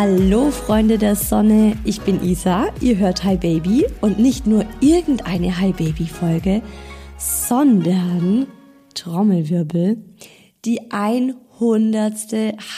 [0.00, 5.58] Hallo Freunde der Sonne, ich bin Isa, ihr hört Hi Baby und nicht nur irgendeine
[5.58, 6.62] Hi Baby Folge,
[7.16, 8.46] sondern
[8.94, 10.00] Trommelwirbel,
[10.64, 12.14] die 100.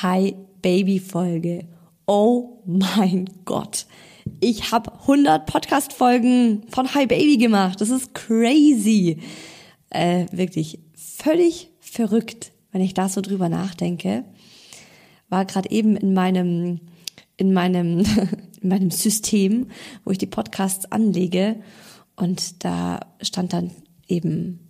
[0.00, 1.68] Hi Baby Folge.
[2.06, 3.84] Oh mein Gott.
[4.40, 7.82] Ich habe 100 Podcast Folgen von Hi Baby gemacht.
[7.82, 9.18] Das ist crazy.
[9.90, 14.24] Äh, wirklich völlig verrückt, wenn ich da so drüber nachdenke.
[15.28, 16.80] War gerade eben in meinem
[17.40, 18.00] in meinem,
[18.60, 19.68] in meinem System,
[20.04, 21.56] wo ich die Podcasts anlege.
[22.14, 23.70] Und da stand dann
[24.06, 24.60] eben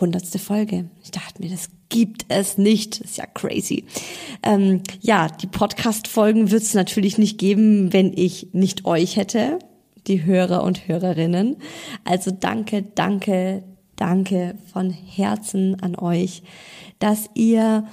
[0.00, 0.88] hundertste Folge.
[1.04, 3.00] Ich dachte mir, das gibt es nicht.
[3.00, 3.84] Das ist ja crazy.
[4.42, 9.58] Ähm, ja, die Podcast-Folgen wird es natürlich nicht geben, wenn ich nicht euch hätte,
[10.06, 11.56] die Hörer und Hörerinnen.
[12.04, 13.62] Also danke, danke,
[13.96, 16.42] danke von Herzen an euch,
[16.98, 17.86] dass ihr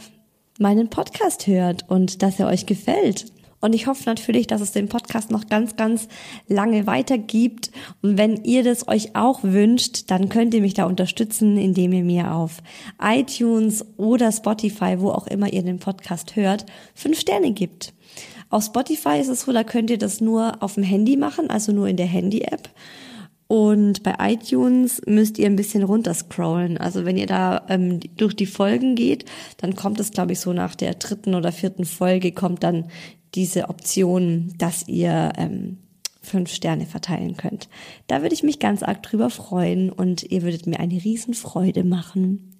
[0.59, 3.32] meinen Podcast hört und dass er euch gefällt.
[3.63, 6.09] Und ich hoffe natürlich, dass es den Podcast noch ganz, ganz
[6.49, 7.71] lange weitergibt.
[8.01, 12.03] Und wenn ihr das euch auch wünscht, dann könnt ihr mich da unterstützen, indem ihr
[12.03, 12.57] mir auf
[13.01, 17.93] iTunes oder Spotify, wo auch immer ihr den Podcast hört, fünf Sterne gibt.
[18.49, 21.71] Auf Spotify ist es so, da könnt ihr das nur auf dem Handy machen, also
[21.71, 22.69] nur in der Handy-App.
[23.47, 26.77] Und bei iTunes müsst ihr ein bisschen runterscrollen.
[26.77, 29.23] Also wenn ihr da ähm, durch die Folgen geht,
[29.55, 32.89] dann kommt es, glaube ich, so nach der dritten oder vierten Folge kommt dann
[33.35, 35.77] diese Option, dass ihr ähm,
[36.21, 37.69] fünf Sterne verteilen könnt.
[38.07, 42.53] Da würde ich mich ganz arg drüber freuen und ihr würdet mir eine Riesenfreude machen.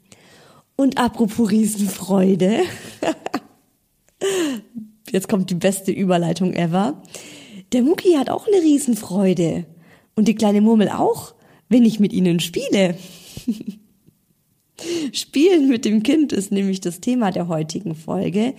[0.76, 2.62] Und apropos Riesenfreude,
[5.12, 7.02] jetzt kommt die beste Überleitung ever.
[7.72, 9.66] Der Mucki hat auch eine Riesenfreude.
[10.16, 11.34] Und die kleine Murmel auch,
[11.70, 12.98] wenn ich mit ihnen spiele.
[15.14, 18.54] Spielen mit dem Kind ist nämlich das Thema der heutigen Folge.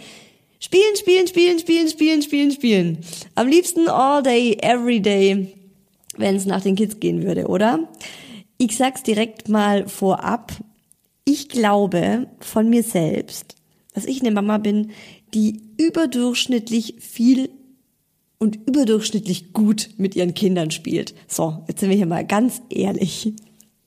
[0.61, 2.99] Spielen, spielen, spielen, spielen, spielen, spielen, spielen.
[3.35, 5.55] Am liebsten all day, every day,
[6.17, 7.89] wenn es nach den Kids gehen würde, oder?
[8.57, 10.53] Ich sag's direkt mal vorab.
[11.25, 13.57] Ich glaube von mir selbst,
[13.95, 14.91] dass ich eine Mama bin,
[15.35, 17.51] die überdurchschnittlich viel
[18.39, 21.15] und überdurchschnittlich gut mit ihren Kindern spielt.
[21.27, 23.33] So, jetzt sind wir hier mal ganz ehrlich.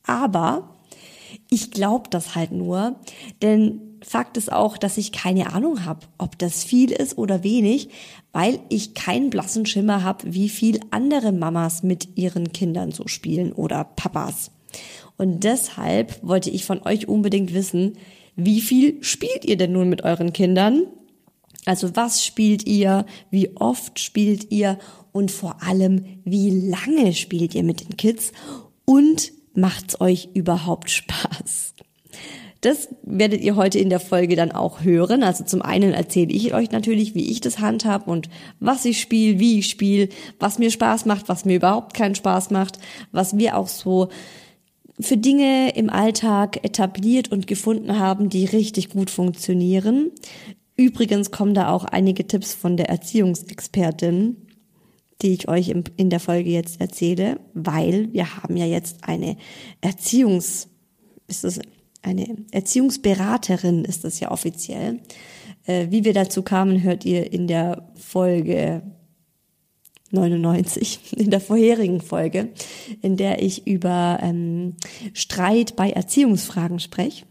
[0.03, 0.75] Aber
[1.49, 2.95] ich glaube das halt nur,
[3.41, 7.89] denn Fakt ist auch, dass ich keine Ahnung habe, ob das viel ist oder wenig,
[8.31, 13.51] weil ich keinen blassen Schimmer habe, wie viel andere Mamas mit ihren Kindern so spielen
[13.51, 14.51] oder Papas.
[15.17, 17.97] Und deshalb wollte ich von euch unbedingt wissen,
[18.37, 20.83] wie viel spielt ihr denn nun mit euren Kindern?
[21.65, 23.05] Also was spielt ihr?
[23.29, 24.79] Wie oft spielt ihr?
[25.11, 28.31] Und vor allem, wie lange spielt ihr mit den Kids?
[28.85, 31.73] Und macht's euch überhaupt Spaß?
[32.61, 35.23] Das werdet ihr heute in der Folge dann auch hören.
[35.23, 39.39] Also zum einen erzähle ich euch natürlich, wie ich das handhab und was ich spiele,
[39.39, 40.09] wie ich spiele,
[40.39, 42.79] was mir Spaß macht, was mir überhaupt keinen Spaß macht,
[43.11, 44.09] was wir auch so
[44.99, 50.11] für Dinge im Alltag etabliert und gefunden haben, die richtig gut funktionieren.
[50.75, 54.37] Übrigens kommen da auch einige Tipps von der Erziehungsexpertin,
[55.21, 59.37] die ich euch in der Folge jetzt erzähle, weil wir haben ja jetzt eine
[59.81, 60.69] Erziehungs,
[61.27, 61.59] ist das
[62.07, 65.01] eine Erziehungsberaterin ist das ja offiziell.
[65.65, 68.81] Äh, wie wir dazu kamen, hört ihr in der Folge
[70.11, 72.49] 99, in der vorherigen Folge,
[73.01, 74.75] in der ich über ähm,
[75.13, 77.25] Streit bei Erziehungsfragen spreche.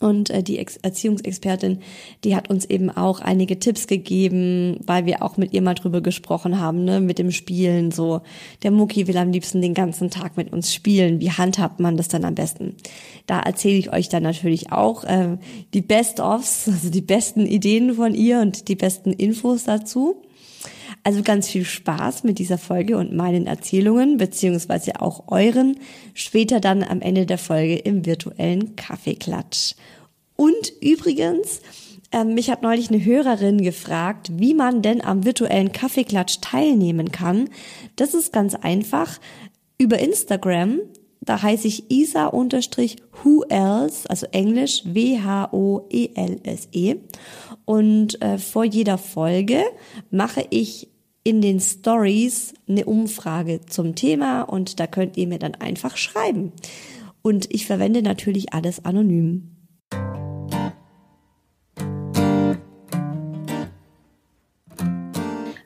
[0.00, 1.80] Und äh, die Ex Erziehungsexpertin,
[2.24, 6.00] die hat uns eben auch einige Tipps gegeben, weil wir auch mit ihr mal drüber
[6.00, 7.90] gesprochen haben, ne, mit dem Spielen.
[7.90, 8.20] So,
[8.62, 11.20] der Mucki will am liebsten den ganzen Tag mit uns spielen.
[11.20, 12.76] Wie handhabt man das dann am besten?
[13.26, 15.38] Da erzähle ich euch dann natürlich auch äh,
[15.74, 20.22] die Best-ofs, also die besten Ideen von ihr und die besten Infos dazu.
[21.04, 25.78] Also ganz viel Spaß mit dieser Folge und meinen Erzählungen, beziehungsweise auch euren,
[26.14, 29.74] später dann am Ende der Folge im virtuellen Kaffeeklatsch.
[30.36, 31.60] Und übrigens,
[32.10, 37.50] äh, mich hat neulich eine Hörerin gefragt, wie man denn am virtuellen Kaffeeklatsch teilnehmen kann.
[37.96, 39.18] Das ist ganz einfach.
[39.78, 40.80] Über Instagram,
[41.20, 46.92] da heiße ich isa-who else, also Englisch W-H-O-E-L-S-E.
[46.92, 46.98] -E.
[47.68, 49.62] Und äh, vor jeder Folge
[50.10, 50.88] mache ich
[51.22, 56.54] in den Stories eine Umfrage zum Thema und da könnt ihr mir dann einfach schreiben.
[57.20, 59.50] Und ich verwende natürlich alles anonym.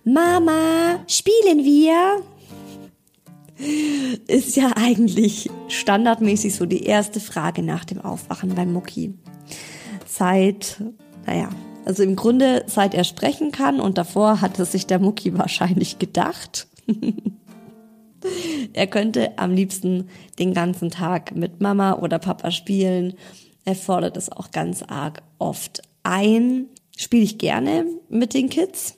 [0.02, 2.20] Mama, spielen wir?
[4.26, 9.14] Ist ja eigentlich standardmäßig so die erste Frage nach dem Aufwachen beim Mucki.
[10.04, 10.82] Seit,
[11.26, 11.48] naja,
[11.84, 16.68] also im Grunde, seit er sprechen kann und davor hatte sich der Mucki wahrscheinlich gedacht.
[18.72, 20.08] er könnte am liebsten
[20.38, 23.14] den ganzen Tag mit Mama oder Papa spielen.
[23.64, 26.66] Er fordert es auch ganz arg oft ein.
[26.96, 28.96] Spiele ich gerne mit den Kids?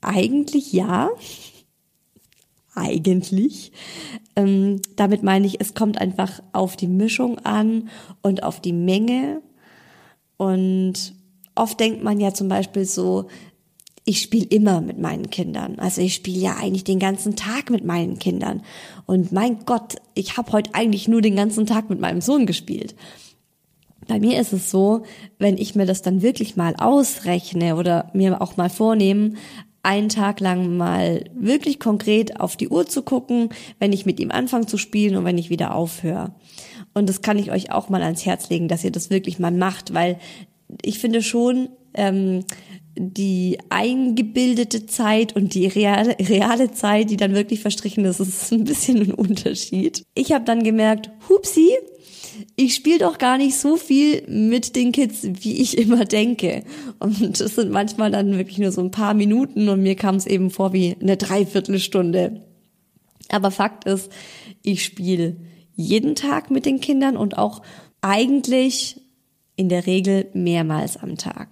[0.00, 1.10] Eigentlich ja.
[2.74, 3.72] Eigentlich.
[4.34, 7.88] Ähm, damit meine ich, es kommt einfach auf die Mischung an
[8.20, 9.40] und auf die Menge.
[10.36, 11.15] Und
[11.56, 13.26] oft denkt man ja zum Beispiel so,
[14.04, 15.80] ich spiele immer mit meinen Kindern.
[15.80, 18.62] Also ich spiele ja eigentlich den ganzen Tag mit meinen Kindern.
[19.04, 22.94] Und mein Gott, ich habe heute eigentlich nur den ganzen Tag mit meinem Sohn gespielt.
[24.06, 25.02] Bei mir ist es so,
[25.40, 29.38] wenn ich mir das dann wirklich mal ausrechne oder mir auch mal vornehmen,
[29.82, 34.30] einen Tag lang mal wirklich konkret auf die Uhr zu gucken, wenn ich mit ihm
[34.30, 36.32] anfange zu spielen und wenn ich wieder aufhöre.
[36.94, 39.52] Und das kann ich euch auch mal ans Herz legen, dass ihr das wirklich mal
[39.52, 40.18] macht, weil
[40.82, 42.44] ich finde schon, ähm,
[42.98, 48.64] die eingebildete Zeit und die reale, reale Zeit, die dann wirklich verstrichen ist, ist ein
[48.64, 50.02] bisschen ein Unterschied.
[50.14, 51.72] Ich habe dann gemerkt, hupsi,
[52.56, 56.64] ich spiele doch gar nicht so viel mit den Kids, wie ich immer denke.
[56.98, 60.26] Und das sind manchmal dann wirklich nur so ein paar Minuten und mir kam es
[60.26, 62.42] eben vor wie eine Dreiviertelstunde.
[63.28, 64.10] Aber Fakt ist,
[64.62, 65.36] ich spiele
[65.74, 67.62] jeden Tag mit den Kindern und auch
[68.00, 69.00] eigentlich
[69.56, 71.48] in der Regel mehrmals am Tag.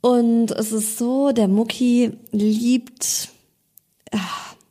[0.00, 3.30] Und es ist so, der Mucki liebt,
[4.12, 4.18] ah,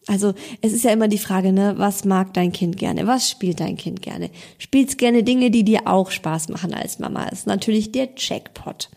[0.08, 3.08] also es ist ja immer die Frage, ne, was mag dein Kind gerne?
[3.08, 4.30] Was spielt dein Kind gerne?
[4.58, 7.24] Spielst gerne Dinge, die dir auch Spaß machen als Mama?
[7.30, 8.90] ist natürlich der Jackpot.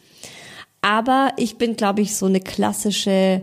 [0.82, 3.42] Aber ich bin, glaube ich, so eine klassische,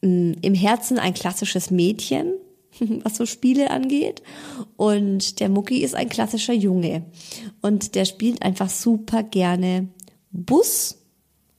[0.00, 2.32] mm, im Herzen ein klassisches Mädchen.
[3.04, 4.22] was so Spiele angeht.
[4.76, 7.04] Und der Mucki ist ein klassischer Junge.
[7.62, 9.88] Und der spielt einfach super gerne
[10.30, 10.98] Bus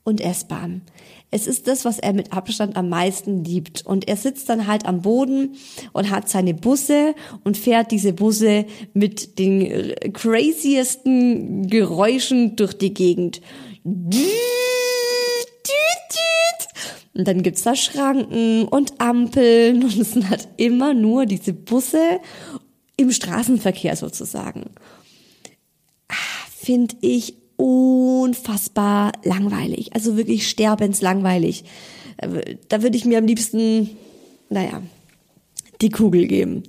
[0.04, 0.82] und S-Bahn.
[1.30, 3.86] Es ist das, was er mit Abstand am meisten liebt.
[3.86, 5.56] Und er sitzt dann halt am Boden
[5.92, 13.42] und hat seine Busse und fährt diese Busse mit den craziesten Geräuschen durch die Gegend.
[17.18, 22.20] Und dann gibt's da Schranken und Ampeln und es sind halt immer nur diese Busse
[22.96, 24.70] im Straßenverkehr sozusagen.
[26.10, 26.14] Ah,
[26.56, 29.96] Finde ich unfassbar langweilig.
[29.96, 31.64] Also wirklich sterbenslangweilig.
[32.70, 33.90] Da würde ich mir am liebsten,
[34.50, 34.84] naja,
[35.82, 36.64] die Kugel geben.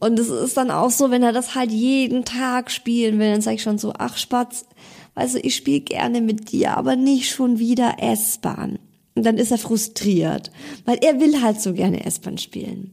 [0.00, 3.40] Und es ist dann auch so, wenn er das halt jeden Tag spielen will, dann
[3.40, 4.66] sage ich schon so, ach Spatz,
[5.14, 8.78] weißt du, ich spiele gerne mit dir, aber nicht schon wieder S-Bahn.
[9.16, 10.52] Und dann ist er frustriert,
[10.84, 12.92] weil er will halt so gerne S-Bahn spielen.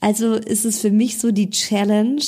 [0.00, 2.22] Also ist es für mich so die Challenge,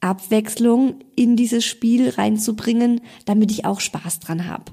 [0.00, 4.64] Abwechslung in dieses Spiel reinzubringen, damit ich auch Spaß dran habe.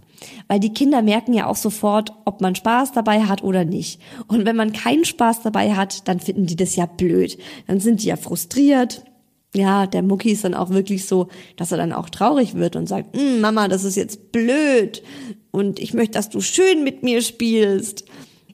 [0.48, 4.02] Weil die Kinder merken ja auch sofort, ob man Spaß dabei hat oder nicht.
[4.28, 7.38] Und wenn man keinen Spaß dabei hat, dann finden die das ja blöd.
[7.68, 9.06] Dann sind die ja frustriert.
[9.54, 11.28] Ja, der Mucki ist dann auch wirklich so,
[11.58, 15.04] dass er dann auch traurig wird und sagt, hm, Mama, das ist jetzt blöd
[15.52, 18.06] und ich möchte, dass du schön mit mir spielst.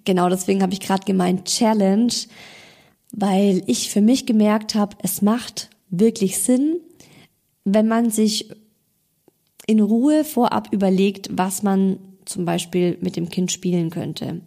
[0.05, 2.13] Genau deswegen habe ich gerade gemeint Challenge,
[3.11, 6.77] weil ich für mich gemerkt habe, es macht wirklich Sinn,
[7.63, 8.49] wenn man sich
[9.67, 14.41] in Ruhe vorab überlegt, was man zum Beispiel mit dem Kind spielen könnte.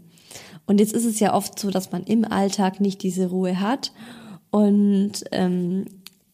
[0.67, 3.93] Und jetzt ist es ja oft so, dass man im Alltag nicht diese Ruhe hat.
[4.51, 5.85] Und ähm,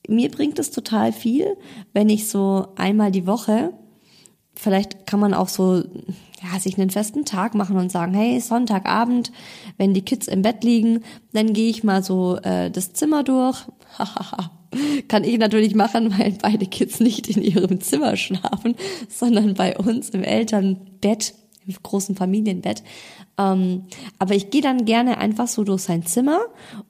[0.09, 1.57] mir bringt es total viel,
[1.93, 3.73] wenn ich so einmal die Woche,
[4.55, 5.85] vielleicht kann man auch so,
[6.43, 9.33] ja, sich einen festen Tag machen und sagen, hey, Sonntagabend,
[9.77, 11.01] wenn die Kids im Bett liegen,
[11.33, 13.59] dann gehe ich mal so äh, das Zimmer durch.
[15.09, 18.75] Kann ich natürlich machen, weil beide Kids nicht in ihrem Zimmer schlafen,
[19.09, 21.35] sondern bei uns im Elternbett,
[21.67, 22.83] im großen Familienbett.
[23.39, 23.85] Ähm,
[24.19, 26.41] aber ich gehe dann gerne einfach so durch sein Zimmer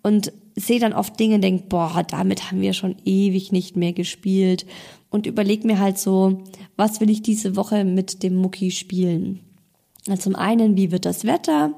[0.03, 4.67] und sehe dann oft Dinge, denk, boah, damit haben wir schon ewig nicht mehr gespielt
[5.11, 6.45] und überleg mir halt so,
[6.77, 9.41] was will ich diese Woche mit dem Mucki spielen?
[10.19, 11.75] Zum einen, wie wird das Wetter?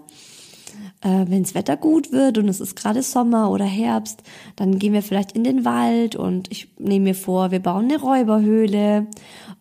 [1.03, 4.23] Äh, wenn das Wetter gut wird und es ist gerade Sommer oder Herbst,
[4.57, 8.01] dann gehen wir vielleicht in den Wald und ich nehme mir vor, wir bauen eine
[8.01, 9.07] Räuberhöhle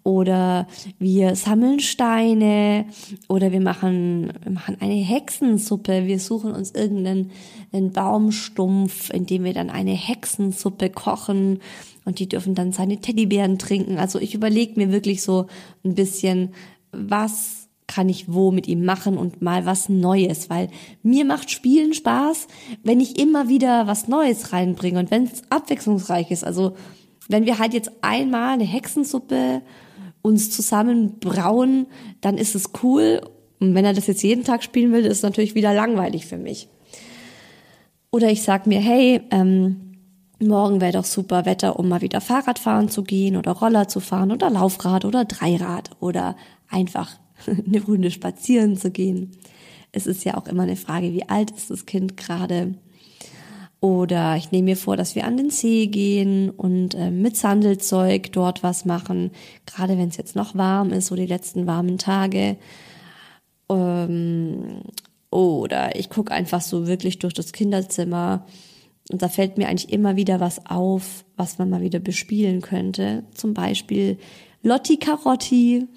[0.04, 0.68] oder
[1.00, 2.86] wir sammeln Steine
[3.28, 6.08] oder wir machen, wir machen eine Hexensuppe.
[6.08, 7.32] Wir suchen uns irgendeinen
[7.74, 11.60] einen Baumstumpf, in dem wir dann eine Hexensuppe kochen
[12.06, 13.98] und die dürfen dann seine Teddybären trinken.
[13.98, 15.48] Also ich überlege mir wirklich so
[15.84, 16.54] ein bisschen,
[16.94, 17.57] was
[17.88, 20.70] kann ich wo mit ihm machen und mal was Neues, weil
[21.04, 22.48] mir macht Spielen Spaß,
[22.84, 26.44] wenn ich immer wieder was Neues reinbringe und wenn es abwechslungsreich ist.
[26.44, 26.76] Also
[27.30, 29.62] wenn wir halt jetzt einmal eine Hexensuppe
[30.22, 31.88] uns zusammen brauen,
[32.22, 33.22] dann ist es cool.
[33.60, 36.38] Und wenn er das jetzt jeden Tag spielen will, ist es natürlich wieder langweilig für
[36.38, 36.68] mich.
[38.12, 39.88] Oder ich sag mir, hey, ähm,
[40.40, 44.00] morgen wäre doch super Wetter, um mal wieder Fahrrad fahren zu gehen oder Roller zu
[44.00, 46.36] fahren oder Laufrad oder Dreirad oder
[46.70, 47.18] einfach
[47.66, 49.32] eine Runde spazieren zu gehen.
[49.92, 52.76] Es ist ja auch immer eine Frage, wie alt ist das Kind gerade?
[53.80, 58.32] Oder ich nehme mir vor, dass wir an den See gehen und äh, mit Sandelzeug
[58.32, 59.32] dort was machen,
[59.66, 62.58] gerade wenn es jetzt noch warm ist, so die letzten warmen Tage.
[63.70, 64.82] Ähm,
[65.30, 68.46] oder ich gucke einfach so wirklich durch das Kinderzimmer
[69.12, 73.24] und da fällt mir eigentlich immer wieder was auf, was man mal wieder bespielen könnte.
[73.34, 74.18] Zum Beispiel
[74.64, 75.88] Lotti Carotti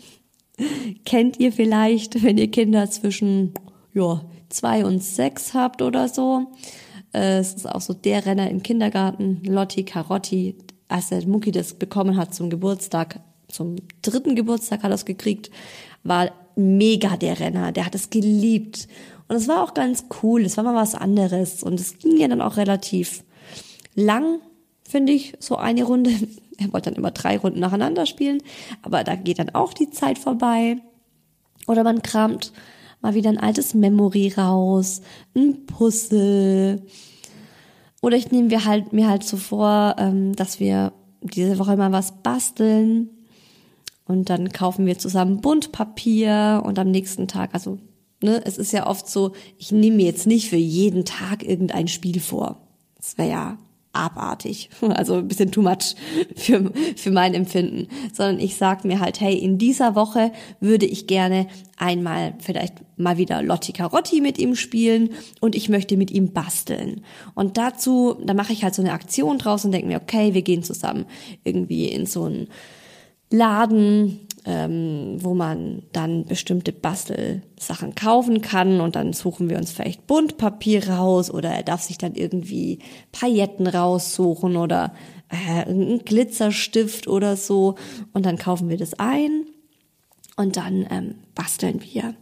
[1.05, 3.55] Kennt ihr vielleicht, wenn ihr Kinder zwischen
[3.95, 6.47] ja, zwei und sechs habt oder so?
[7.12, 10.57] Äh, es ist auch so der Renner im Kindergarten, Lotti Carotti,
[10.88, 15.50] als der Mucki das bekommen hat zum Geburtstag, zum dritten Geburtstag hat er es gekriegt,
[16.02, 17.73] war mega der Renner.
[17.73, 18.88] Der hat es geliebt.
[19.29, 20.45] Und es war auch ganz cool.
[20.45, 21.62] Es war mal was anderes.
[21.62, 23.25] Und es ging ja dann auch relativ
[23.95, 24.40] lang,
[24.88, 26.11] finde ich, so eine Runde.
[26.61, 28.43] Er wollte dann immer drei Runden nacheinander spielen,
[28.83, 30.76] aber da geht dann auch die Zeit vorbei.
[31.67, 32.52] Oder man kramt
[33.00, 35.00] mal wieder ein altes Memory raus,
[35.35, 36.83] ein Puzzle.
[38.02, 41.93] Oder ich nehme mir halt, mir halt so vor, ähm, dass wir diese Woche mal
[41.93, 43.11] was basteln.
[44.07, 47.79] Und dann kaufen wir zusammen Buntpapier und am nächsten Tag, also
[48.23, 51.88] ne, es ist ja oft so, ich nehme mir jetzt nicht für jeden Tag irgendein
[51.88, 52.61] Spiel vor.
[52.97, 53.59] Das wäre ja
[53.92, 55.94] abartig, also ein bisschen too much
[56.37, 61.06] für, für mein Empfinden, sondern ich sag mir halt, hey, in dieser Woche würde ich
[61.06, 66.32] gerne einmal vielleicht mal wieder Lotti Carotti mit ihm spielen und ich möchte mit ihm
[66.32, 67.02] basteln.
[67.35, 70.42] Und dazu, da mache ich halt so eine Aktion draus und denke mir, okay, wir
[70.42, 71.06] gehen zusammen
[71.44, 72.49] irgendwie in so einen
[73.30, 80.06] Laden, ähm, wo man dann bestimmte Bastelsachen kaufen kann und dann suchen wir uns vielleicht
[80.06, 82.78] Buntpapier raus oder er darf sich dann irgendwie
[83.12, 84.94] Pailletten raussuchen oder
[85.28, 87.75] äh, einen Glitzerstift oder so
[88.12, 89.47] und dann kaufen wir das ein
[90.37, 92.14] und dann ähm, basteln wir.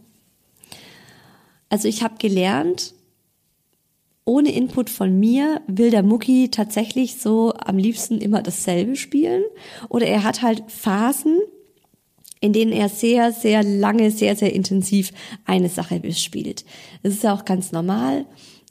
[1.69, 2.93] Also ich habe gelernt,
[4.25, 9.43] ohne Input von mir will der Mucki tatsächlich so am liebsten immer dasselbe spielen
[9.87, 11.39] oder er hat halt Phasen,
[12.41, 15.11] in denen er sehr, sehr lange, sehr, sehr intensiv
[15.45, 16.65] eine Sache bespielt.
[17.03, 18.25] Es ist ja auch ganz normal.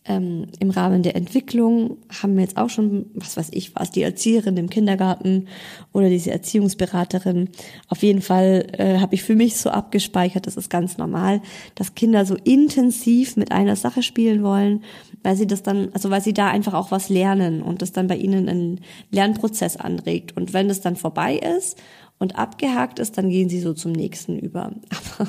[0.09, 4.03] ähm, im Rahmen der Entwicklung haben wir jetzt auch schon, was weiß ich, was die
[4.03, 5.49] Erzieherin im Kindergarten
[5.93, 7.51] oder diese Erziehungsberaterin.
[7.89, 11.43] Auf jeden Fall äh, habe ich für mich so abgespeichert, das ist ganz normal,
[11.75, 14.83] dass Kinder so intensiv mit einer Sache spielen wollen,
[15.23, 18.07] weil sie das dann, also weil sie da einfach auch was lernen und das dann
[18.07, 20.37] bei ihnen einen Lernprozess anregt.
[20.37, 21.79] Und wenn es dann vorbei ist
[22.19, 24.73] und abgehakt ist, dann gehen sie so zum nächsten über.
[25.19, 25.29] Aber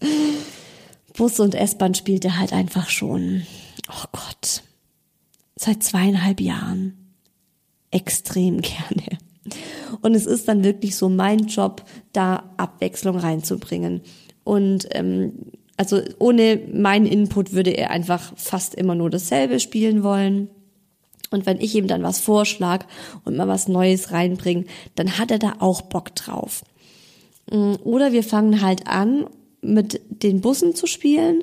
[1.16, 3.42] Bus und S-Bahn spielt er halt einfach schon
[3.88, 4.62] oh Gott,
[5.56, 7.14] seit zweieinhalb Jahren
[7.90, 9.18] extrem gerne.
[10.02, 14.02] Und es ist dann wirklich so mein Job, da Abwechslung reinzubringen.
[14.44, 15.32] Und ähm,
[15.76, 20.50] also ohne meinen Input würde er einfach fast immer nur dasselbe spielen wollen.
[21.30, 22.86] Und wenn ich ihm dann was vorschlag
[23.24, 26.64] und mal was Neues reinbringe, dann hat er da auch Bock drauf.
[27.50, 29.26] Mm, oder wir fangen halt an,
[29.60, 31.42] mit den Bussen zu spielen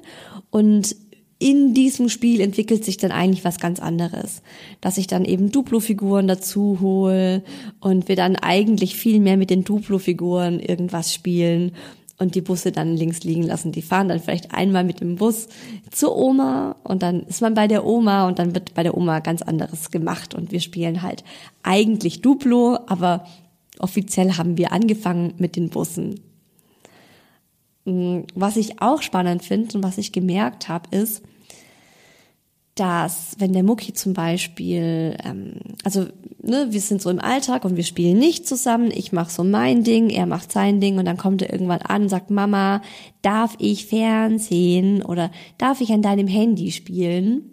[0.49, 0.95] und
[1.37, 4.41] in diesem Spiel entwickelt sich dann eigentlich was ganz anderes.
[4.79, 7.43] Dass ich dann eben Duplo-Figuren dazu hole
[7.81, 11.73] und wir dann eigentlich viel mehr mit den Duplo-Figuren irgendwas spielen
[12.17, 13.71] und die Busse dann links liegen lassen.
[13.71, 15.47] Die fahren dann vielleicht einmal mit dem Bus
[15.91, 19.19] zur Oma und dann ist man bei der Oma und dann wird bei der Oma
[19.19, 21.23] ganz anderes gemacht und wir spielen halt
[21.63, 23.25] eigentlich Duplo, aber
[23.79, 26.21] offiziell haben wir angefangen mit den Bussen.
[27.85, 31.21] Mm, was ich auch spannend finde und was ich gemerkt habe, ist,
[32.75, 35.53] dass wenn der Mucki zum Beispiel, ähm,
[35.85, 36.07] also
[36.41, 39.85] ne, wir sind so im Alltag und wir spielen nicht zusammen, ich mache so mein
[39.85, 42.81] Ding, er macht sein Ding und dann kommt er irgendwann an und sagt, Mama,
[43.21, 47.51] darf ich Fernsehen oder darf ich an deinem Handy spielen?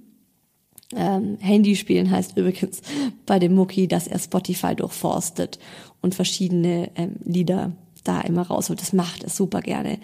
[0.95, 2.83] Ähm, Handy spielen heißt übrigens
[3.25, 5.61] bei dem Mucki, dass er Spotify durchforstet
[6.01, 8.81] und verschiedene ähm, Lieder da immer rausholt.
[8.81, 10.01] Das macht er super gerne.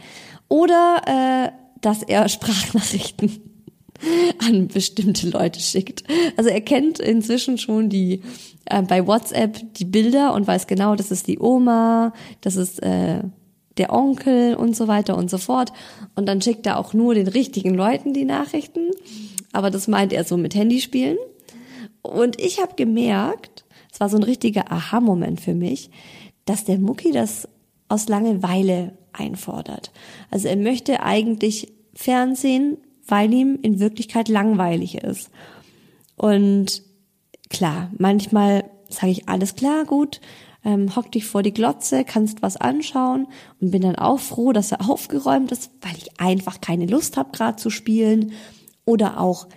[0.48, 3.58] Oder äh, dass er Sprachnachrichten
[4.38, 6.05] an bestimmte Leute schickt.
[6.37, 8.23] Also er kennt inzwischen schon die
[8.67, 13.23] äh, bei WhatsApp die Bilder und weiß genau, das ist die Oma, das ist äh,
[13.78, 15.73] der Onkel und so weiter und so fort.
[16.14, 18.90] Und dann schickt er auch nur den richtigen Leuten die Nachrichten.
[19.52, 21.17] Aber das meint er so mit Handyspielen.
[22.03, 25.90] Und ich habe gemerkt, es war so ein richtiger Aha-Moment für mich,
[26.44, 27.49] dass der Mucki das
[27.88, 29.90] aus Langeweile einfordert.
[30.31, 35.31] Also er möchte eigentlich Fernsehen, weil ihm in Wirklichkeit langweilig ist.
[36.16, 36.83] Und
[37.51, 40.21] klar, manchmal sage ich alles klar, gut,
[40.64, 43.27] ähm, hock dich vor die Glotze, kannst was anschauen
[43.61, 47.31] und bin dann auch froh, dass er aufgeräumt ist, weil ich einfach keine Lust habe,
[47.33, 48.33] gerade zu spielen
[48.85, 49.49] oder auch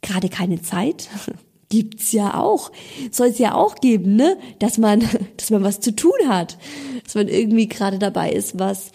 [0.00, 1.08] gerade keine Zeit.
[1.68, 2.72] Gibt's ja auch.
[3.10, 4.38] Soll es ja auch geben, ne?
[4.58, 5.00] Dass man,
[5.36, 6.56] dass man was zu tun hat.
[7.04, 8.90] Dass man irgendwie gerade dabei ist, was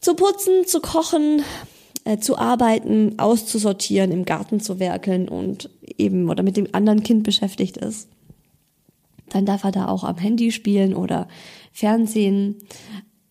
[0.00, 1.42] zu putzen, zu kochen,
[2.10, 7.22] äh, zu arbeiten, auszusortieren, im Garten zu werkeln und eben oder mit dem anderen Kind
[7.22, 8.08] beschäftigt ist.
[9.28, 11.28] Dann darf er da auch am Handy spielen oder
[11.70, 12.56] Fernsehen.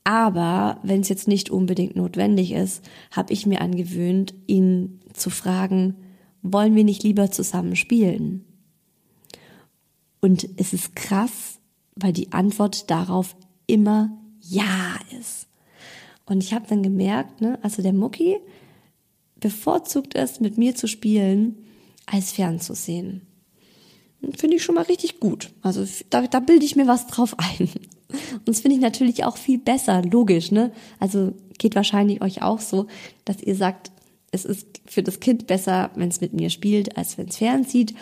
[0.05, 5.95] Aber wenn es jetzt nicht unbedingt notwendig ist, habe ich mir angewöhnt, ihn zu fragen,
[6.41, 8.45] wollen wir nicht lieber zusammen spielen?
[10.21, 11.59] Und es ist krass,
[11.95, 13.35] weil die Antwort darauf
[13.67, 15.49] immer ja ist.
[16.25, 18.37] Und ich habe dann gemerkt, ne, also der Mucki
[19.39, 21.57] bevorzugt es, mit mir zu spielen,
[22.05, 23.21] als fernzusehen.
[24.37, 25.51] Finde ich schon mal richtig gut.
[25.61, 27.69] Also da, da bilde ich mir was drauf ein.
[28.33, 30.71] Und das finde ich natürlich auch viel besser, logisch, ne?
[30.99, 32.87] Also geht wahrscheinlich euch auch so,
[33.23, 33.91] dass ihr sagt,
[34.31, 37.93] es ist für das Kind besser, wenn es mit mir spielt, als wenn es fernzieht.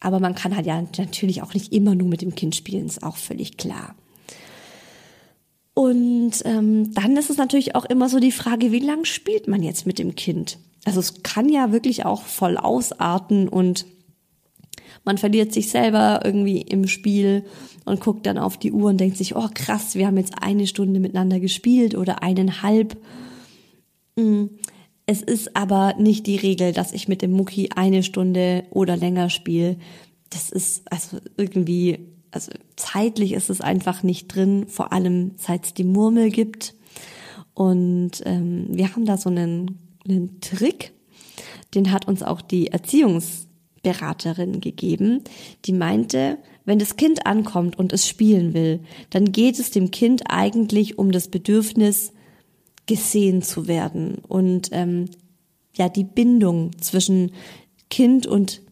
[0.00, 3.02] Aber man kann halt ja natürlich auch nicht immer nur mit dem Kind spielen, ist
[3.02, 3.96] auch völlig klar.
[5.78, 9.62] Und ähm, dann ist es natürlich auch immer so die Frage, wie lang spielt man
[9.62, 10.58] jetzt mit dem Kind?
[10.84, 13.86] Also es kann ja wirklich auch voll ausarten und
[15.04, 17.44] man verliert sich selber irgendwie im Spiel
[17.84, 20.66] und guckt dann auf die Uhr und denkt sich, oh krass, wir haben jetzt eine
[20.66, 22.96] Stunde miteinander gespielt oder eineinhalb.
[24.16, 24.46] Mm,
[25.06, 29.30] es ist aber nicht die Regel, dass ich mit dem Mucki eine Stunde oder länger
[29.30, 29.76] spiele.
[30.30, 35.74] Das ist also irgendwie also zeitlich ist es einfach nicht drin, vor allem seit es
[35.74, 36.74] die Murmel gibt.
[37.54, 40.92] Und ähm, wir haben da so einen, einen Trick,
[41.74, 45.24] den hat uns auch die Erziehungsberaterin gegeben,
[45.64, 50.30] die meinte, wenn das Kind ankommt und es spielen will, dann geht es dem Kind
[50.30, 52.12] eigentlich um das Bedürfnis,
[52.86, 55.10] gesehen zu werden und ähm,
[55.76, 57.32] ja die Bindung zwischen
[57.90, 58.62] Kind und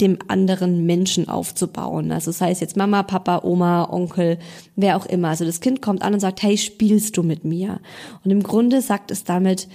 [0.00, 2.12] dem anderen Menschen aufzubauen.
[2.12, 4.38] Also sei es jetzt Mama, Papa, Oma, Onkel,
[4.74, 5.28] wer auch immer.
[5.28, 7.80] Also das Kind kommt an und sagt, hey, spielst du mit mir?
[8.22, 9.68] Und im Grunde sagt es damit,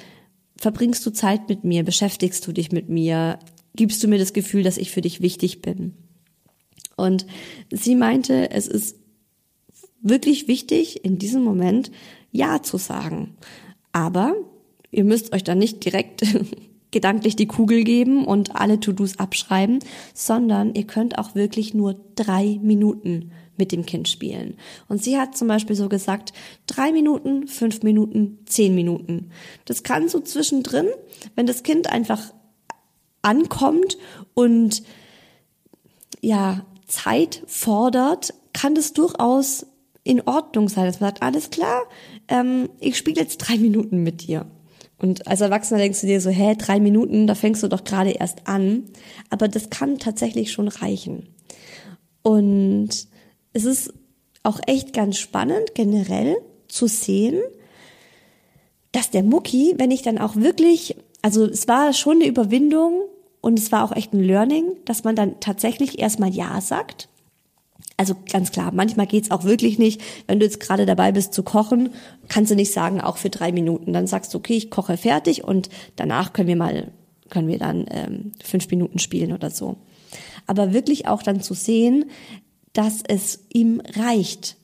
[0.58, 3.40] verbringst du Zeit mit mir, beschäftigst du dich mit mir,
[3.76, 5.94] gibst du mir das Gefühl, dass ich für dich wichtig bin.
[6.96, 7.26] Und
[7.72, 8.98] sie meinte, es ist
[10.02, 11.92] wirklich wichtig, in diesem Moment
[12.32, 13.38] Ja zu sagen.
[13.92, 14.36] Aber
[14.92, 16.24] ihr müsst euch dann nicht direkt
[16.92, 19.80] gedanklich die Kugel geben und alle To-Dos abschreiben,
[20.14, 24.56] sondern ihr könnt auch wirklich nur drei Minuten mit dem Kind spielen.
[24.88, 26.34] Und sie hat zum Beispiel so gesagt,
[26.68, 29.30] drei Minuten, fünf Minuten, zehn Minuten.
[29.66, 30.88] Das kann so zwischendrin,
[31.36, 32.34] wenn das Kind einfach
[33.22, 33.98] ankommt
[34.34, 34.84] und
[36.22, 39.66] ja, Zeit fordert, kann das durchaus
[40.04, 40.86] in Ordnung sein.
[40.86, 41.84] Das sagt, alles klar,
[42.28, 44.46] ähm, ich spiele jetzt drei Minuten mit dir.
[45.02, 48.12] Und als Erwachsener denkst du dir so, hä, drei Minuten, da fängst du doch gerade
[48.12, 48.84] erst an.
[49.32, 51.30] Aber das kann tatsächlich schon reichen.
[52.22, 52.90] Und
[53.54, 53.94] es ist
[54.44, 56.38] auch echt ganz spannend, generell
[56.68, 57.42] zu sehen,
[58.92, 63.02] dass der Mucki, wenn ich dann auch wirklich, also es war schon eine Überwindung
[63.42, 67.10] und es war auch echt ein Learning, dass man dann tatsächlich erstmal Ja sagt
[67.98, 70.02] also ganz klar, manchmal geht's auch wirklich nicht.
[70.28, 71.90] Wenn du jetzt gerade dabei bist zu kochen,
[72.30, 73.94] kannst du nicht sagen, auch für drei Minuten.
[73.94, 76.92] Dann sagst du, okay, ich koche fertig und danach können wir mal,
[77.30, 79.78] können wir dann ähm, fünf Minuten spielen oder so.
[80.48, 82.06] Aber wirklich auch dann zu sehen,
[82.74, 84.58] dass es ihm reicht,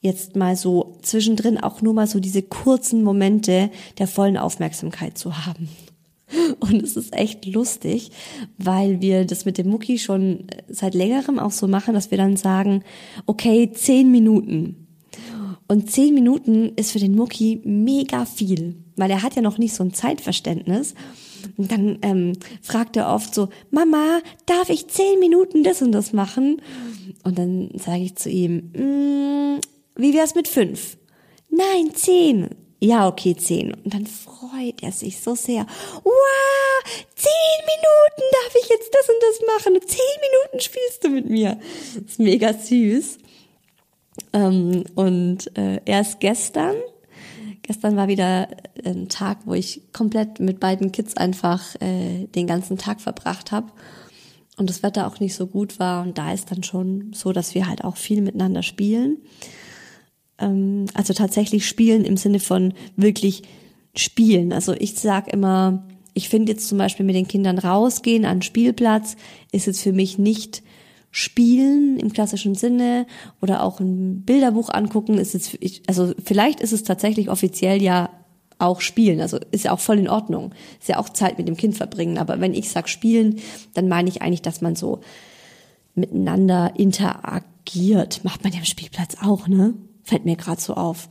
[0.00, 5.46] jetzt mal so zwischendrin auch nur mal so diese kurzen Momente der vollen Aufmerksamkeit zu
[5.46, 5.68] haben.
[6.60, 8.10] Und es ist echt lustig,
[8.58, 12.36] weil wir das mit dem Mucki schon seit längerem auch so machen, dass wir dann
[12.36, 12.82] sagen,
[13.26, 14.86] okay, zehn Minuten.
[15.66, 19.74] Und zehn Minuten ist für den Mucki mega viel, weil er hat ja noch nicht
[19.74, 20.94] so ein Zeitverständnis.
[21.56, 26.12] Und dann ähm, fragt er oft so, Mama, darf ich zehn Minuten das und das
[26.12, 26.60] machen?
[27.22, 29.60] Und dann sage ich zu ihm, mm,
[29.96, 30.96] wie wär's mit fünf?
[31.50, 32.48] Nein, zehn
[32.84, 33.72] ja, okay, zehn.
[33.72, 35.66] Und dann freut er sich so sehr.
[36.04, 39.88] Wow, zehn Minuten darf ich jetzt das und das machen.
[39.88, 41.58] Zehn Minuten spielst du mit mir.
[41.94, 43.18] Das ist mega süß.
[44.34, 46.76] Ähm, und äh, erst gestern,
[47.62, 48.48] gestern war wieder
[48.84, 53.72] ein Tag, wo ich komplett mit beiden Kids einfach äh, den ganzen Tag verbracht habe
[54.58, 56.02] und das Wetter auch nicht so gut war.
[56.02, 59.18] Und da ist dann schon so, dass wir halt auch viel miteinander spielen
[60.38, 63.42] ähm, also tatsächlich spielen im Sinne von wirklich
[63.96, 64.52] spielen.
[64.52, 69.16] Also ich sag immer, ich finde jetzt zum Beispiel mit den Kindern rausgehen an Spielplatz
[69.52, 70.62] ist jetzt für mich nicht
[71.10, 73.06] Spielen im klassischen Sinne
[73.40, 78.10] oder auch ein Bilderbuch angucken ist jetzt, also vielleicht ist es tatsächlich offiziell ja
[78.58, 81.56] auch Spielen, also ist ja auch voll in Ordnung, ist ja auch Zeit mit dem
[81.56, 83.40] Kind verbringen, aber wenn ich sag Spielen,
[83.74, 85.00] dann meine ich eigentlich, dass man so
[85.94, 89.74] miteinander interagiert, macht man ja am Spielplatz auch, ne?
[90.04, 91.08] Fällt mir gerade so auf.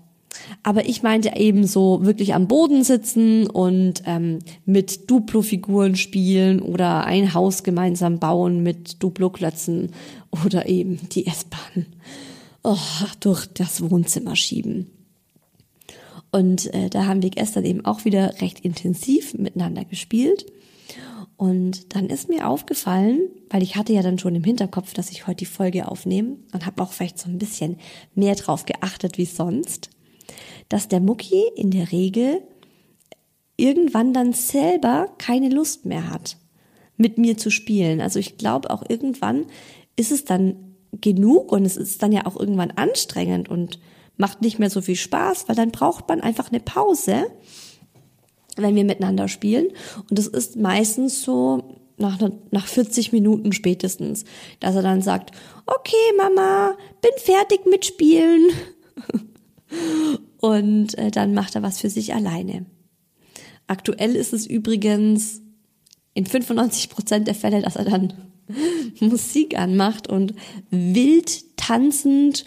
[0.64, 7.06] Aber ich meinte eben so wirklich am Boden sitzen und ähm, mit Duplo-Figuren spielen oder
[7.06, 9.92] ein Haus gemeinsam bauen mit Duplo-Klötzen
[10.46, 11.86] oder eben die S-Bahn
[12.64, 12.78] oh,
[13.20, 14.90] durch das Wohnzimmer schieben.
[16.32, 20.48] Und äh, da haben wir gestern eben auch wieder recht intensiv miteinander gespielt.
[21.38, 25.28] Und dann ist mir aufgefallen, weil ich hatte ja dann schon im Hinterkopf, dass ich
[25.28, 27.78] heute die Folge aufnehme und habe auch vielleicht so ein bisschen
[28.16, 29.90] mehr drauf geachtet wie sonst,
[30.70, 32.42] dass der Mucki in der Regel
[33.58, 36.38] irgendwann dann selber keine Lust mehr hat,
[36.98, 38.02] mit mir zu spielen.
[38.02, 39.46] Also ich glaube auch irgendwann
[39.96, 43.80] ist es dann genug und es ist dann ja auch irgendwann anstrengend und
[44.18, 47.26] macht nicht mehr so viel Spaß, weil dann braucht man einfach eine Pause
[48.58, 49.68] wenn wir miteinander spielen.
[50.10, 52.20] Und das ist meistens so nach,
[52.52, 54.26] nach 40 Minuten spätestens,
[54.60, 55.32] dass er dann sagt,
[55.66, 58.50] okay, Mama, bin fertig mit Spielen.
[60.40, 62.66] Und äh, dann macht er was für sich alleine.
[63.68, 65.42] Aktuell ist es übrigens
[66.14, 68.14] in 95 Prozent der Fälle, dass er dann
[69.00, 70.34] Musik anmacht und
[70.70, 72.46] wild tanzend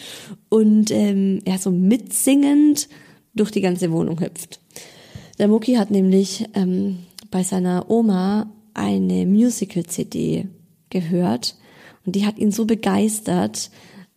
[0.51, 2.89] und ähm, ja so mitsingend
[3.35, 4.61] durch die ganze Wohnung hüpft.
[5.39, 10.47] Der Mucki hat nämlich ähm, bei seiner Oma eine Musical-CD
[10.89, 11.57] gehört
[12.07, 13.71] und die hat ihn so begeistert.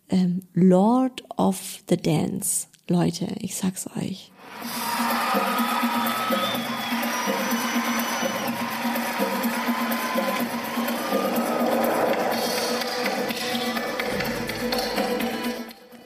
[0.08, 2.68] Ähm, Lord of the Dance.
[2.88, 4.32] Leute, ich sag's euch.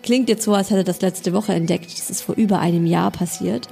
[0.02, 1.86] Klingt jetzt so, als hätte er das letzte Woche entdeckt.
[1.86, 3.68] Das ist vor über einem Jahr passiert.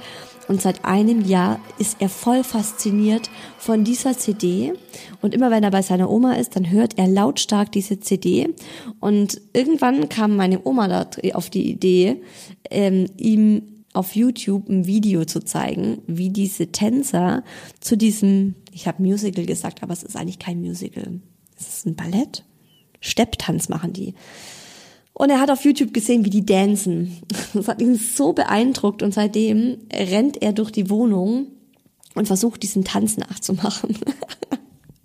[0.47, 4.73] Und seit einem Jahr ist er voll fasziniert von dieser CD.
[5.21, 8.49] Und immer wenn er bei seiner Oma ist, dann hört er lautstark diese CD.
[8.99, 12.21] Und irgendwann kam meine Oma da auf die Idee,
[12.69, 17.43] ähm, ihm auf YouTube ein Video zu zeigen, wie diese Tänzer
[17.79, 21.21] zu diesem ich habe Musical gesagt, aber es ist eigentlich kein Musical.
[21.57, 22.43] Es ist ein Ballett.
[22.99, 24.15] Stepptanz machen die.
[25.13, 27.21] Und er hat auf YouTube gesehen, wie die dancen.
[27.53, 31.47] Das hat ihn so beeindruckt und seitdem rennt er durch die Wohnung
[32.15, 33.95] und versucht diesen Tanz nachzumachen.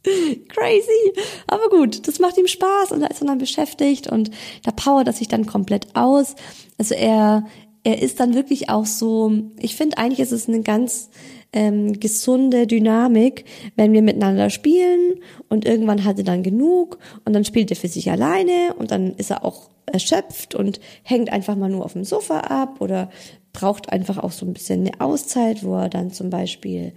[0.49, 1.13] Crazy.
[1.47, 4.31] Aber gut, das macht ihm Spaß und da ist er dann beschäftigt und
[4.63, 6.37] da powert er sich dann komplett aus.
[6.79, 7.47] Also er,
[7.85, 11.11] er ist dann wirklich auch so, ich finde eigentlich ist es eine ganz
[11.53, 13.45] ähm, gesunde Dynamik,
[13.77, 17.89] wenn wir miteinander spielen und irgendwann hat er dann genug und dann spielt er für
[17.89, 22.05] sich alleine und dann ist er auch erschöpft und hängt einfach mal nur auf dem
[22.05, 23.11] Sofa ab oder
[23.53, 26.93] braucht einfach auch so ein bisschen eine Auszeit, wo er dann zum Beispiel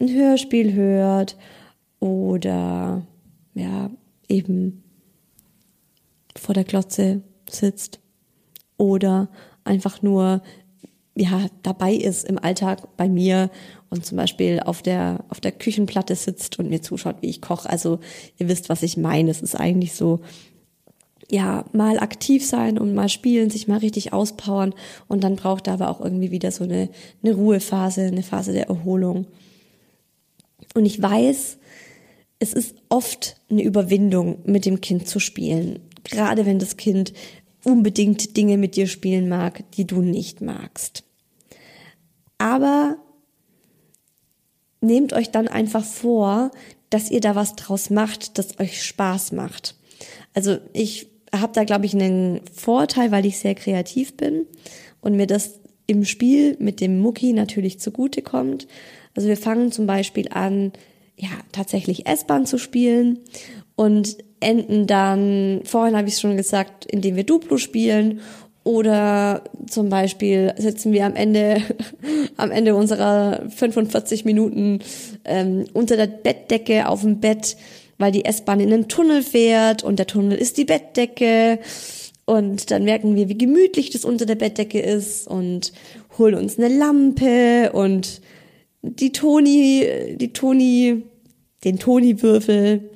[0.00, 1.36] ein Hörspiel hört
[1.98, 3.06] oder
[3.54, 3.90] ja
[4.28, 4.82] eben
[6.36, 8.00] vor der Glotze sitzt
[8.78, 9.28] oder
[9.64, 10.42] einfach nur
[11.14, 13.50] ja dabei ist im Alltag bei mir
[13.90, 17.68] und zum Beispiel auf der auf der Küchenplatte sitzt und mir zuschaut, wie ich koche.
[17.68, 17.98] Also
[18.38, 19.30] ihr wisst, was ich meine.
[19.30, 20.20] Es ist eigentlich so
[21.30, 24.74] ja, mal aktiv sein und mal spielen, sich mal richtig auspowern
[25.06, 26.88] und dann braucht er aber auch irgendwie wieder so eine,
[27.22, 29.26] eine Ruhephase, eine Phase der Erholung.
[30.74, 31.58] Und ich weiß,
[32.40, 35.80] es ist oft eine Überwindung, mit dem Kind zu spielen.
[36.04, 37.12] Gerade wenn das Kind
[37.64, 41.04] unbedingt Dinge mit dir spielen mag, die du nicht magst.
[42.38, 42.96] Aber
[44.80, 46.50] nehmt euch dann einfach vor,
[46.90, 49.76] dass ihr da was draus macht, das euch Spaß macht.
[50.34, 54.46] Also ich habe da, glaube ich, einen Vorteil, weil ich sehr kreativ bin
[55.00, 58.66] und mir das im Spiel mit dem Mucki natürlich zugute kommt.
[59.14, 60.72] Also wir fangen zum Beispiel an,
[61.16, 63.18] ja, tatsächlich S-Bahn zu spielen
[63.76, 68.20] und enden dann, vorhin habe ich es schon gesagt, indem wir Duplo spielen
[68.64, 71.62] oder zum Beispiel sitzen wir am Ende,
[72.36, 74.80] am Ende unserer 45 Minuten
[75.24, 77.56] ähm, unter der Bettdecke auf dem Bett,
[77.98, 81.58] weil die S-Bahn in den Tunnel fährt und der Tunnel ist die Bettdecke.
[82.26, 85.72] Und dann merken wir, wie gemütlich das unter der Bettdecke ist und
[86.16, 88.20] holen uns eine Lampe und
[88.82, 91.02] die Toni, die Toni,
[91.64, 92.90] den Toni-Würfel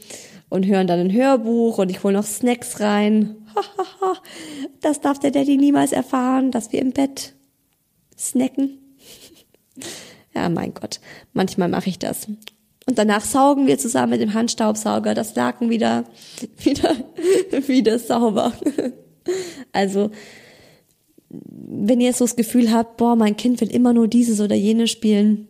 [0.50, 3.43] und hören dann ein Hörbuch und ich hole noch Snacks rein.
[4.80, 7.34] das darf der Daddy niemals erfahren, dass wir im Bett
[8.18, 8.78] snacken.
[10.34, 11.00] Ja, mein Gott,
[11.32, 12.26] manchmal mache ich das.
[12.86, 16.04] Und danach saugen wir zusammen mit dem Handstaubsauger das Laken wieder,
[16.58, 16.94] wieder,
[17.66, 18.52] wieder sauber.
[19.72, 20.10] Also,
[21.30, 24.90] wenn ihr so das Gefühl habt, boah, mein Kind will immer nur dieses oder jenes
[24.90, 25.48] spielen,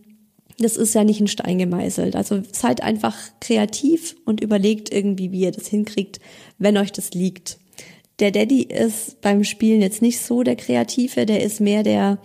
[0.58, 2.14] das ist ja nicht ein Stein gemeißelt.
[2.14, 6.20] Also seid einfach kreativ und überlegt irgendwie, wie ihr das hinkriegt,
[6.58, 7.58] wenn euch das liegt.
[8.20, 12.18] Der Daddy ist beim Spielen jetzt nicht so der Kreative, der ist mehr der,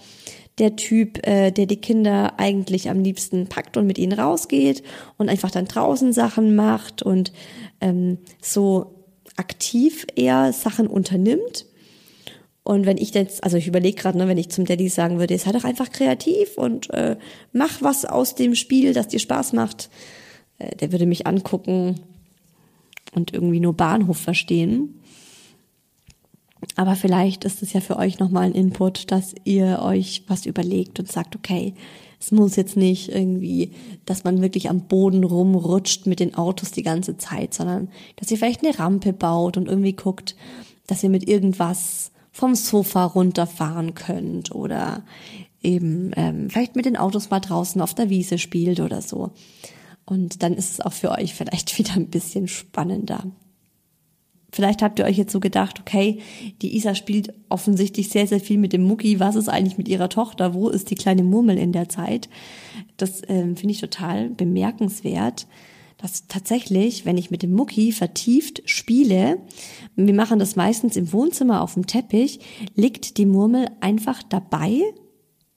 [0.60, 4.84] der Typ, äh, der die Kinder eigentlich am liebsten packt und mit ihnen rausgeht
[5.18, 7.34] und einfach dann draußen Sachen macht und
[7.82, 8.96] ähm, so
[9.36, 11.66] aktiv eher Sachen unternimmt.
[12.64, 15.38] Und wenn ich jetzt, also ich überlege gerade, ne, wenn ich zum Daddy sagen würde,
[15.40, 17.18] sei doch einfach kreativ und äh,
[17.52, 19.90] mach was aus dem Spiel, das dir Spaß macht,
[20.60, 22.02] äh, der würde mich angucken
[23.16, 24.99] und irgendwie nur Bahnhof verstehen.
[26.76, 31.00] Aber vielleicht ist es ja für euch nochmal ein Input, dass ihr euch was überlegt
[31.00, 31.74] und sagt, okay,
[32.20, 33.72] es muss jetzt nicht irgendwie,
[34.06, 38.38] dass man wirklich am Boden rumrutscht mit den Autos die ganze Zeit, sondern dass ihr
[38.38, 40.36] vielleicht eine Rampe baut und irgendwie guckt,
[40.88, 45.04] dass ihr mit irgendwas vom Sofa runterfahren könnt oder
[45.62, 49.32] eben ähm, vielleicht mit den Autos mal draußen auf der Wiese spielt oder so.
[50.06, 53.24] Und dann ist es auch für euch vielleicht wieder ein bisschen spannender.
[54.52, 56.20] Vielleicht habt ihr euch jetzt so gedacht, okay,
[56.62, 59.20] die Isa spielt offensichtlich sehr, sehr viel mit dem Mucki.
[59.20, 60.54] Was ist eigentlich mit ihrer Tochter?
[60.54, 62.30] Wo ist die kleine Murmel in der Zeit?
[62.98, 65.48] Das ähm, finde ich total bemerkenswert
[66.02, 69.42] dass tatsächlich, wenn ich mit dem Mucki vertieft spiele,
[69.98, 72.40] wir machen das meistens im Wohnzimmer auf dem Teppich,
[72.74, 74.82] liegt die Murmel einfach dabei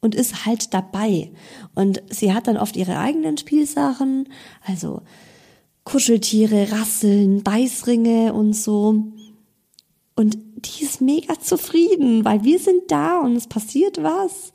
[0.01, 1.31] und ist halt dabei.
[1.77, 4.29] Und sie hat dann oft ihre eigenen Spielsachen,
[4.67, 5.03] also
[5.85, 9.05] Kuscheltiere, Rasseln, Beißringe und so.
[10.15, 14.53] Und die ist mega zufrieden, weil wir sind da und es passiert was.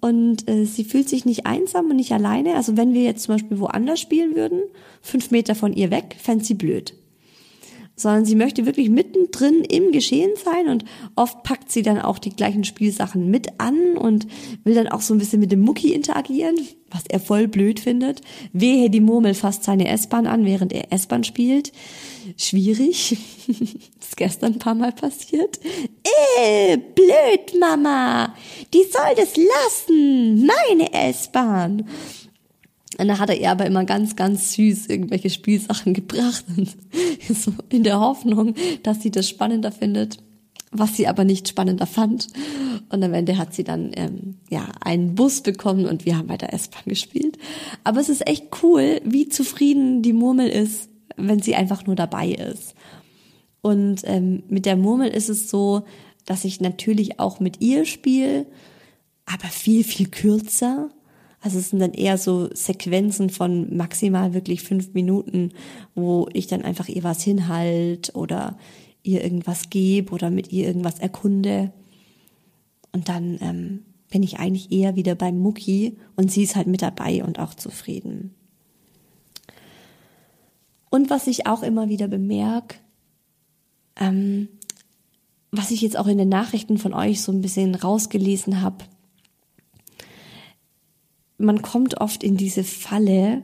[0.00, 2.54] Und äh, sie fühlt sich nicht einsam und nicht alleine.
[2.54, 4.62] Also wenn wir jetzt zum Beispiel woanders spielen würden,
[5.02, 6.94] fünf Meter von ihr weg, fände sie blöd
[8.00, 10.84] sondern sie möchte wirklich mittendrin im Geschehen sein und
[11.16, 14.26] oft packt sie dann auch die gleichen Spielsachen mit an und
[14.64, 16.56] will dann auch so ein bisschen mit dem Mucki interagieren,
[16.90, 18.20] was er voll blöd findet.
[18.52, 21.72] Wehe, die Murmel fasst seine S-Bahn an, während er S-Bahn spielt.
[22.36, 23.16] Schwierig.
[23.48, 25.60] ist gestern ein paar Mal passiert.
[26.38, 28.34] Äh, blöd, Mama.
[28.72, 30.46] Die soll das lassen.
[30.46, 31.86] Meine S-Bahn.
[33.00, 36.44] Und da hat er ihr aber immer ganz, ganz süß irgendwelche Spielsachen gebracht.
[37.30, 40.18] so in der Hoffnung, dass sie das spannender findet,
[40.70, 42.26] was sie aber nicht spannender fand.
[42.90, 46.52] Und am Ende hat sie dann ähm, ja einen Bus bekommen und wir haben weiter
[46.52, 47.38] S-Bahn gespielt.
[47.84, 52.28] Aber es ist echt cool, wie zufrieden die Murmel ist, wenn sie einfach nur dabei
[52.28, 52.74] ist.
[53.62, 55.84] Und ähm, mit der Murmel ist es so,
[56.26, 58.44] dass ich natürlich auch mit ihr spiele,
[59.24, 60.90] aber viel, viel kürzer.
[61.40, 65.52] Also es sind dann eher so Sequenzen von maximal wirklich fünf Minuten,
[65.94, 68.58] wo ich dann einfach ihr was hinhalt oder
[69.02, 71.72] ihr irgendwas gebe oder mit ihr irgendwas erkunde.
[72.92, 76.82] Und dann ähm, bin ich eigentlich eher wieder beim Mucki und sie ist halt mit
[76.82, 78.34] dabei und auch zufrieden.
[80.90, 82.76] Und was ich auch immer wieder bemerke,
[83.96, 84.48] ähm,
[85.52, 88.84] was ich jetzt auch in den Nachrichten von euch so ein bisschen rausgelesen habe,
[91.40, 93.42] man kommt oft in diese Falle,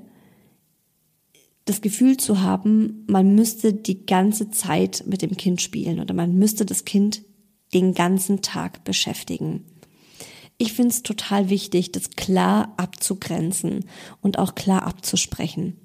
[1.64, 6.36] das Gefühl zu haben, man müsste die ganze Zeit mit dem Kind spielen oder man
[6.36, 7.22] müsste das Kind
[7.74, 9.64] den ganzen Tag beschäftigen.
[10.58, 13.84] Ich finde es total wichtig, das klar abzugrenzen
[14.22, 15.76] und auch klar abzusprechen.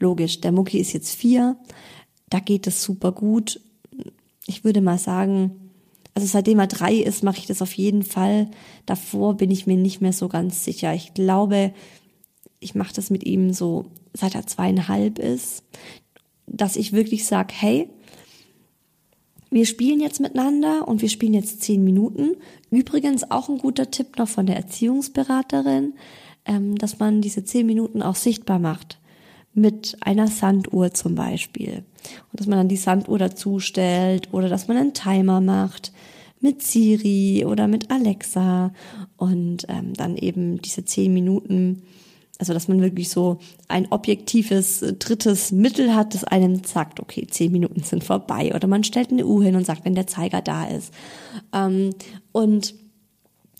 [0.00, 1.56] Logisch, der Mucki ist jetzt vier,
[2.28, 3.60] da geht es super gut.
[4.46, 5.63] Ich würde mal sagen,
[6.14, 8.48] also seitdem er drei ist, mache ich das auf jeden Fall.
[8.86, 10.94] Davor bin ich mir nicht mehr so ganz sicher.
[10.94, 11.74] Ich glaube,
[12.60, 15.64] ich mache das mit ihm so, seit er zweieinhalb ist,
[16.46, 17.90] dass ich wirklich sage, hey,
[19.50, 22.36] wir spielen jetzt miteinander und wir spielen jetzt zehn Minuten.
[22.70, 25.94] Übrigens auch ein guter Tipp noch von der Erziehungsberaterin,
[26.44, 28.98] ähm, dass man diese zehn Minuten auch sichtbar macht.
[29.54, 31.84] Mit einer Sanduhr zum Beispiel.
[32.30, 35.92] Und dass man dann die Sanduhr dazustellt oder dass man einen Timer macht
[36.44, 38.72] mit Siri oder mit Alexa
[39.16, 41.82] und ähm, dann eben diese zehn Minuten,
[42.38, 47.26] also dass man wirklich so ein objektives äh, drittes Mittel hat, das einem sagt, okay,
[47.28, 50.42] zehn Minuten sind vorbei oder man stellt eine Uhr hin und sagt, wenn der Zeiger
[50.42, 50.92] da ist.
[51.54, 51.94] Ähm,
[52.32, 52.74] und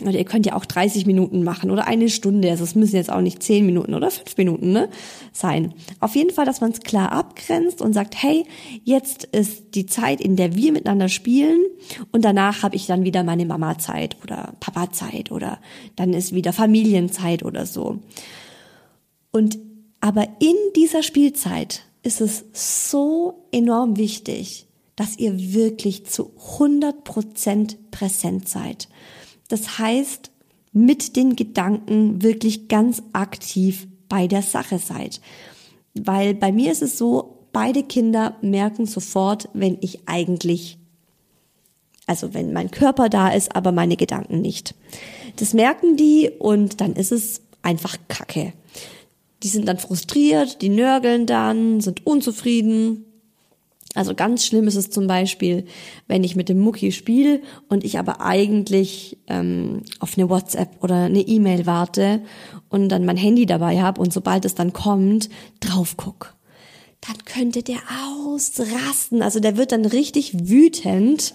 [0.00, 2.50] oder ihr könnt ja auch 30 Minuten machen oder eine Stunde.
[2.50, 4.88] Also es müssen jetzt auch nicht 10 Minuten oder 5 Minuten ne,
[5.32, 5.72] sein.
[6.00, 8.44] Auf jeden Fall, dass man es klar abgrenzt und sagt, hey,
[8.82, 11.60] jetzt ist die Zeit, in der wir miteinander spielen
[12.10, 15.58] und danach habe ich dann wieder meine Mama-Zeit oder Papa-Zeit oder
[15.94, 18.00] dann ist wieder Familienzeit oder so.
[19.30, 19.58] Und
[20.00, 27.90] aber in dieser Spielzeit ist es so enorm wichtig, dass ihr wirklich zu 100 Prozent
[27.90, 28.88] präsent seid.
[29.54, 30.32] Das heißt,
[30.72, 35.20] mit den Gedanken wirklich ganz aktiv bei der Sache seid.
[35.94, 40.76] Weil bei mir ist es so, beide Kinder merken sofort, wenn ich eigentlich,
[42.08, 44.74] also wenn mein Körper da ist, aber meine Gedanken nicht.
[45.36, 48.54] Das merken die und dann ist es einfach Kacke.
[49.44, 53.04] Die sind dann frustriert, die nörgeln dann, sind unzufrieden
[53.94, 55.66] also ganz schlimm ist es zum Beispiel,
[56.08, 61.04] wenn ich mit dem Mucki spiele und ich aber eigentlich ähm, auf eine WhatsApp oder
[61.04, 62.20] eine E-Mail warte
[62.68, 65.30] und dann mein Handy dabei habe und sobald es dann kommt,
[65.60, 66.34] drauf guck.
[67.00, 67.78] Dann könnte der
[68.16, 69.22] ausrasten.
[69.22, 71.34] Also der wird dann richtig wütend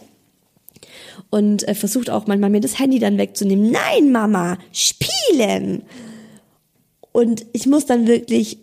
[1.29, 3.71] und äh, versucht auch manchmal mir das Handy dann wegzunehmen.
[3.71, 5.83] Nein, Mama, spielen!
[7.11, 8.59] Und ich muss dann wirklich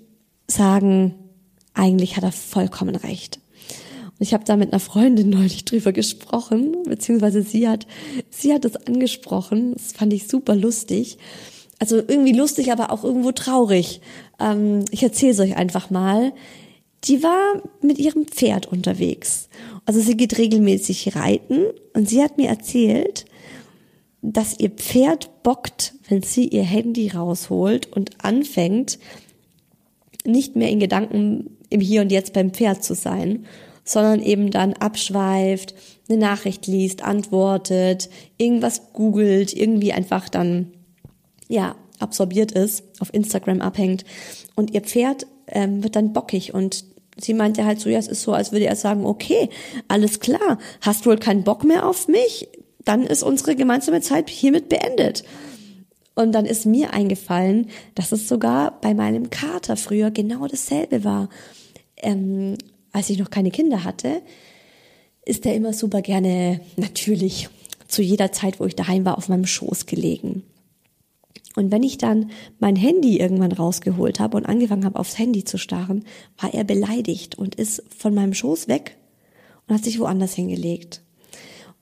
[0.49, 1.15] sagen,
[1.75, 3.41] eigentlich hat er vollkommen recht.
[4.19, 7.87] Ich habe da mit einer Freundin neulich drüber gesprochen, beziehungsweise sie hat,
[8.31, 9.75] sie hat es angesprochen.
[9.75, 11.19] Das fand ich super lustig.
[11.79, 14.01] Also irgendwie lustig, aber auch irgendwo traurig.
[14.41, 16.33] Ähm, ich erzähle es euch einfach mal.
[17.05, 19.49] Die war mit ihrem Pferd unterwegs.
[19.85, 23.27] Also sie geht regelmäßig reiten und sie hat mir erzählt,
[24.23, 28.99] dass ihr Pferd bockt, wenn sie ihr Handy rausholt und anfängt,
[30.25, 33.47] nicht mehr in Gedanken im Hier und Jetzt beim Pferd zu sein,
[33.87, 35.75] sondern eben dann abschweift,
[36.09, 40.73] eine Nachricht liest, antwortet, irgendwas googelt, irgendwie einfach dann,
[41.49, 44.05] ja, absorbiert ist, auf Instagram abhängt.
[44.55, 46.85] Und ihr Pferd ähm, wird dann bockig und
[47.17, 49.49] sie meinte halt so, ja, es ist so, als würde er sagen, okay,
[49.89, 52.49] alles klar, hast wohl keinen Bock mehr auf mich,
[52.85, 55.25] dann ist unsere gemeinsame Zeit hiermit beendet.
[56.15, 61.29] Und dann ist mir eingefallen, dass es sogar bei meinem Kater früher genau dasselbe war.
[61.97, 62.57] Ähm,
[62.97, 64.23] als ich noch keine Kinder hatte,
[65.27, 67.51] ist er immer super gerne natürlich
[67.89, 70.45] zu jeder Zeit, wo ich daheim war, auf meinem Schoß gelegen.
[71.57, 75.59] Und wenn ich dann mein Handy irgendwann rausgeholt habe und angefangen habe, aufs Handy zu
[75.59, 76.05] starren,
[76.41, 78.97] war er beleidigt und ist von meinem Schoß weg
[79.67, 81.03] und hat sich woanders hingelegt.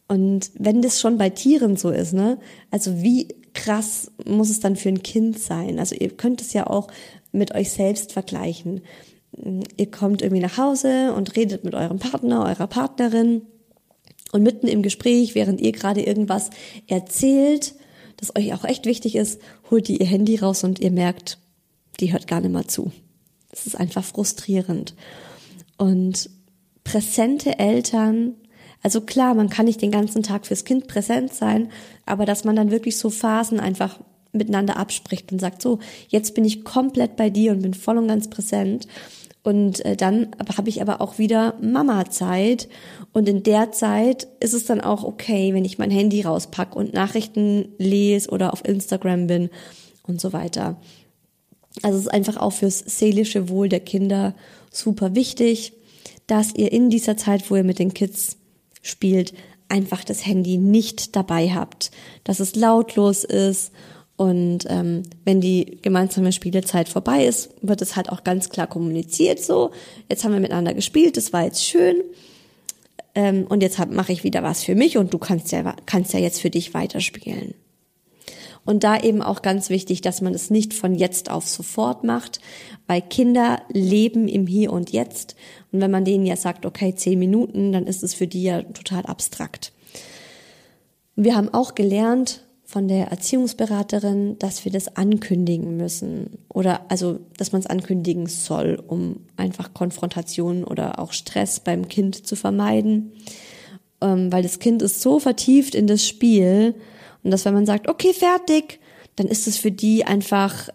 [0.09, 2.39] Und wenn das schon bei Tieren so ist, ne,
[2.73, 5.79] also wie krass muss es dann für ein Kind sein?
[5.79, 6.89] Also ihr könnt es ja auch
[7.31, 8.81] mit euch selbst vergleichen.
[9.77, 13.43] Ihr kommt irgendwie nach Hause und redet mit eurem Partner, eurer Partnerin
[14.33, 16.51] und mitten im Gespräch, während ihr gerade irgendwas
[16.87, 17.75] erzählt,
[18.17, 21.39] das euch auch echt wichtig ist, holt ihr ihr Handy raus und ihr merkt,
[22.01, 22.93] die hört gar nicht mal zu.
[23.51, 24.95] Das ist einfach frustrierend.
[25.79, 26.31] Und
[26.83, 28.35] präsente Eltern,
[28.83, 31.71] also klar, man kann nicht den ganzen Tag fürs Kind präsent sein,
[32.05, 33.99] aber dass man dann wirklich so Phasen einfach
[34.33, 35.79] miteinander abspricht und sagt, so,
[36.09, 38.87] jetzt bin ich komplett bei dir und bin voll und ganz präsent.
[39.45, 42.69] Und äh, dann habe ich aber auch wieder Mama-Zeit.
[43.13, 46.95] Und in der Zeit ist es dann auch okay, wenn ich mein Handy rauspacke und
[46.95, 49.51] Nachrichten lese oder auf Instagram bin
[50.07, 50.81] und so weiter.
[51.83, 54.35] Also es ist einfach auch fürs seelische Wohl der Kinder
[54.73, 55.75] super wichtig,
[56.27, 58.39] dass ihr in dieser Zeit, wo ihr mit den Kids
[58.81, 59.35] spielt,
[59.69, 61.91] einfach das Handy nicht dabei habt,
[62.23, 63.73] dass es lautlos ist
[64.17, 69.41] und ähm, wenn die gemeinsame Spielezeit vorbei ist, wird es halt auch ganz klar kommuniziert
[69.41, 69.73] so.
[70.09, 71.97] Jetzt haben wir miteinander gespielt, das war jetzt schön.
[73.17, 76.21] Ähm, und jetzt mache ich wieder was für mich und du kannst ja, kannst ja
[76.21, 77.55] jetzt für dich weiterspielen.
[78.65, 82.41] Und da eben auch ganz wichtig, dass man es nicht von jetzt auf sofort macht,
[82.87, 85.37] weil Kinder leben im Hier und Jetzt.
[85.71, 88.63] Und wenn man denen ja sagt, okay, zehn Minuten, dann ist es für die ja
[88.63, 89.73] total abstrakt.
[91.15, 97.53] Wir haben auch gelernt von der Erziehungsberaterin, dass wir das ankündigen müssen oder also, dass
[97.53, 103.13] man es ankündigen soll, um einfach Konfrontation oder auch Stress beim Kind zu vermeiden,
[104.01, 106.75] ähm, weil das Kind ist so vertieft in das Spiel,
[107.25, 108.79] und dass wenn man sagt, okay, fertig,
[109.17, 110.69] dann ist es für die einfach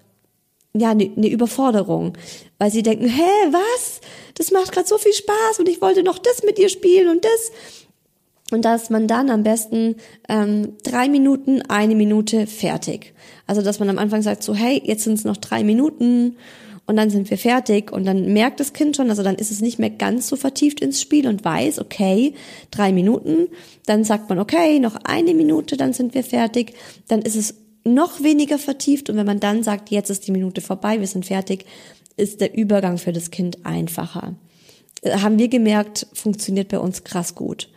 [0.74, 2.18] ja eine ne Überforderung,
[2.58, 4.02] weil sie denken, hä, was?
[4.36, 7.24] Das macht gerade so viel Spaß und ich wollte noch das mit dir spielen und
[7.24, 7.52] das.
[8.52, 9.96] Und dass man dann am besten
[10.28, 13.14] ähm, drei Minuten, eine Minute fertig.
[13.46, 16.36] Also dass man am Anfang sagt so, hey, jetzt sind es noch drei Minuten
[16.90, 19.62] und dann sind wir fertig und dann merkt das Kind schon, also dann ist es
[19.62, 22.34] nicht mehr ganz so vertieft ins Spiel und weiß, okay,
[22.72, 23.48] drei Minuten,
[23.86, 26.74] dann sagt man, okay, noch eine Minute, dann sind wir fertig,
[27.08, 30.62] dann ist es noch weniger vertieft und wenn man dann sagt, jetzt ist die Minute
[30.62, 31.66] vorbei, wir sind fertig,
[32.18, 34.34] ist der Übergang für das Kind einfacher.
[35.04, 37.70] Äh, haben wir gemerkt, funktioniert bei uns krass gut.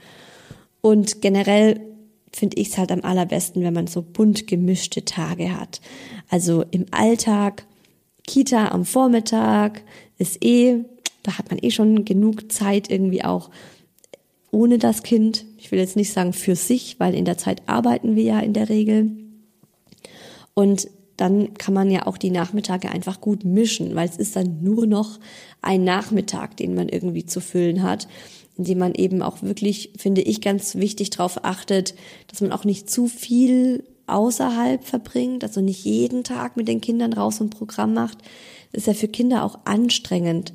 [0.83, 1.81] Und generell
[2.33, 5.81] finde ich es halt am allerbesten, wenn man so bunt gemischte Tage hat.
[6.29, 7.65] Also im Alltag
[8.27, 9.83] Kita am Vormittag
[10.19, 10.85] ist eh,
[11.23, 13.51] da hat man eh schon genug Zeit irgendwie auch
[14.51, 15.45] ohne das Kind.
[15.57, 18.53] Ich will jetzt nicht sagen für sich, weil in der Zeit arbeiten wir ja in
[18.53, 19.11] der Regel.
[20.55, 24.63] Und dann kann man ja auch die Nachmittage einfach gut mischen, weil es ist dann
[24.63, 25.19] nur noch
[25.61, 28.09] ein Nachmittag, den man irgendwie zu füllen hat,
[28.57, 31.95] indem man eben auch wirklich, finde ich, ganz wichtig darauf achtet,
[32.29, 37.13] dass man auch nicht zu viel außerhalb verbringt, also nicht jeden Tag mit den Kindern
[37.13, 38.19] raus und Programm macht,
[38.73, 40.53] ist ja für Kinder auch anstrengend.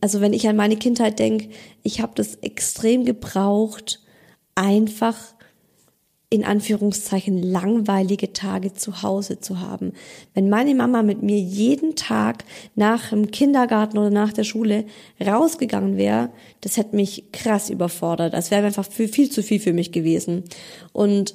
[0.00, 1.48] Also wenn ich an meine Kindheit denke,
[1.82, 4.00] ich habe das extrem gebraucht,
[4.54, 5.16] einfach
[6.32, 9.92] in Anführungszeichen langweilige Tage zu Hause zu haben.
[10.32, 14.86] Wenn meine Mama mit mir jeden Tag nach dem Kindergarten oder nach der Schule
[15.24, 16.30] rausgegangen wäre,
[16.62, 18.32] das hätte mich krass überfordert.
[18.32, 20.44] Das wäre einfach viel, viel zu viel für mich gewesen.
[20.92, 21.34] Und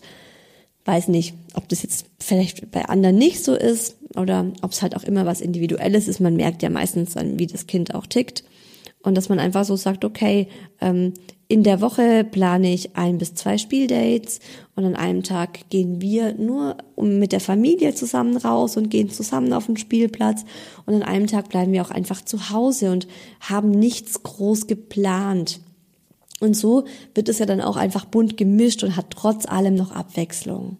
[0.87, 4.95] Weiß nicht, ob das jetzt vielleicht bei anderen nicht so ist oder ob es halt
[4.95, 6.21] auch immer was Individuelles ist.
[6.21, 8.45] Man merkt ja meistens dann, wie das Kind auch tickt.
[9.03, 10.47] Und dass man einfach so sagt, okay,
[10.79, 11.11] ähm,
[11.49, 14.39] in der Woche plane ich ein bis zwei Spieldates
[14.75, 19.53] und an einem Tag gehen wir nur mit der Familie zusammen raus und gehen zusammen
[19.53, 20.43] auf den Spielplatz
[20.85, 23.07] und an einem Tag bleiben wir auch einfach zu Hause und
[23.39, 25.61] haben nichts groß geplant.
[26.39, 26.83] Und so
[27.15, 30.77] wird es ja dann auch einfach bunt gemischt und hat trotz allem noch Abwechslung.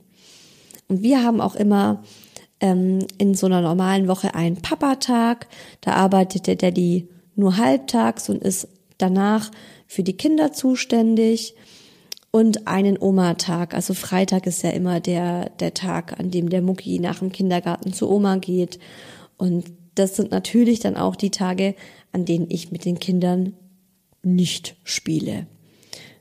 [0.90, 2.04] Und wir haben auch immer
[2.60, 5.48] ähm, in so einer normalen Woche einen Papatag.
[5.82, 9.50] Da arbeitet der Daddy nur halbtags und ist danach
[9.88, 11.56] für die Kinder zuständig.
[12.30, 13.74] Und einen Oma-Tag.
[13.74, 17.94] Also Freitag ist ja immer der, der Tag, an dem der Mucki nach dem Kindergarten
[17.94, 18.80] zu Oma geht.
[19.38, 21.74] Und das sind natürlich dann auch die Tage,
[22.12, 23.54] an denen ich mit den Kindern
[24.22, 25.48] nicht spiele.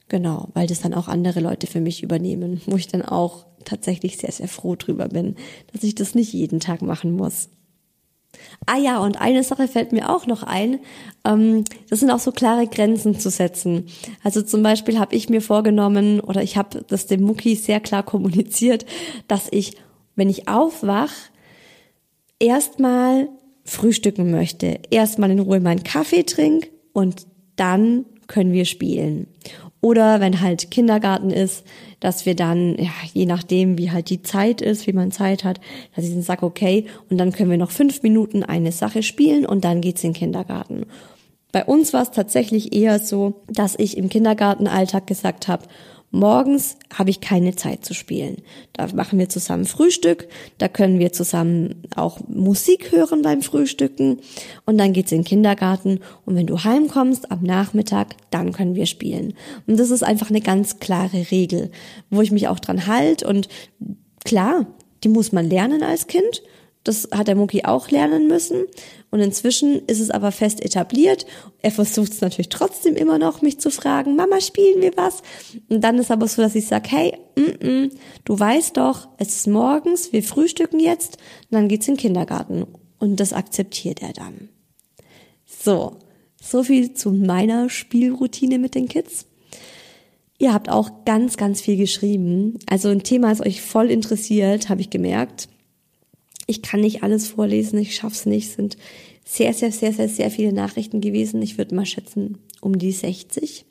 [0.08, 4.16] Genau, weil das dann auch andere Leute für mich übernehmen, wo ich dann auch tatsächlich
[4.16, 5.34] sehr, sehr froh drüber bin,
[5.72, 7.48] dass ich das nicht jeden Tag machen muss.
[8.66, 10.80] Ah ja, und eine Sache fällt mir auch noch ein.
[11.24, 13.86] Ähm, das sind auch so klare Grenzen zu setzen.
[14.22, 18.02] Also zum Beispiel habe ich mir vorgenommen oder ich habe das dem Mucki sehr klar
[18.02, 18.86] kommuniziert,
[19.28, 19.76] dass ich,
[20.14, 21.12] wenn ich aufwach,
[22.38, 23.28] erstmal
[23.64, 27.26] frühstücken möchte, erstmal in Ruhe meinen Kaffee trink und
[27.56, 29.28] dann können wir spielen.
[29.80, 31.64] Oder wenn halt Kindergarten ist,
[32.00, 35.60] dass wir dann, ja, je nachdem, wie halt die Zeit ist, wie man Zeit hat,
[35.94, 39.46] dass ich dann sage, okay, und dann können wir noch fünf Minuten eine Sache spielen
[39.46, 40.86] und dann geht's in den Kindergarten.
[41.56, 45.64] Bei uns war es tatsächlich eher so, dass ich im Kindergartenalltag gesagt habe,
[46.10, 48.42] Morgens habe ich keine Zeit zu spielen.
[48.74, 50.28] Da machen wir zusammen Frühstück,
[50.58, 54.20] da können wir zusammen auch Musik hören beim Frühstücken
[54.66, 58.84] und dann geht's in den Kindergarten und wenn du heimkommst am Nachmittag, dann können wir
[58.84, 59.32] spielen.
[59.66, 61.70] Und das ist einfach eine ganz klare Regel,
[62.10, 63.48] wo ich mich auch dran halt und
[64.26, 64.66] klar,
[65.04, 66.42] die muss man lernen als Kind
[66.86, 68.64] das hat der Mucki auch lernen müssen.
[69.10, 71.26] Und inzwischen ist es aber fest etabliert.
[71.62, 75.22] Er versucht es natürlich trotzdem immer noch, mich zu fragen, Mama, spielen wir was?
[75.68, 77.92] Und dann ist aber so, dass ich sage, hey, mm -mm,
[78.24, 81.18] du weißt doch, es ist morgens, wir frühstücken jetzt,
[81.50, 82.66] dann geht's in den Kindergarten.
[82.98, 84.48] Und das akzeptiert er dann.
[85.46, 85.98] So,
[86.40, 89.26] so viel zu meiner Spielroutine mit den Kids.
[90.38, 92.58] Ihr habt auch ganz, ganz viel geschrieben.
[92.66, 95.48] Also ein Thema, das euch voll interessiert, habe ich gemerkt.
[96.46, 98.52] Ich kann nicht alles vorlesen, ich schaff's nicht.
[98.52, 98.76] Sind
[99.24, 101.42] sehr, sehr, sehr, sehr, sehr viele Nachrichten gewesen.
[101.42, 103.64] Ich würde mal schätzen, um die 60.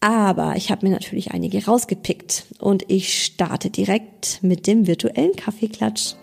[0.00, 6.14] Aber ich habe mir natürlich einige rausgepickt und ich starte direkt mit dem virtuellen Kaffeeklatsch.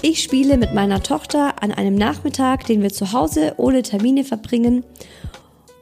[0.00, 4.84] Ich spiele mit meiner Tochter an einem Nachmittag, den wir zu Hause ohne Termine verbringen,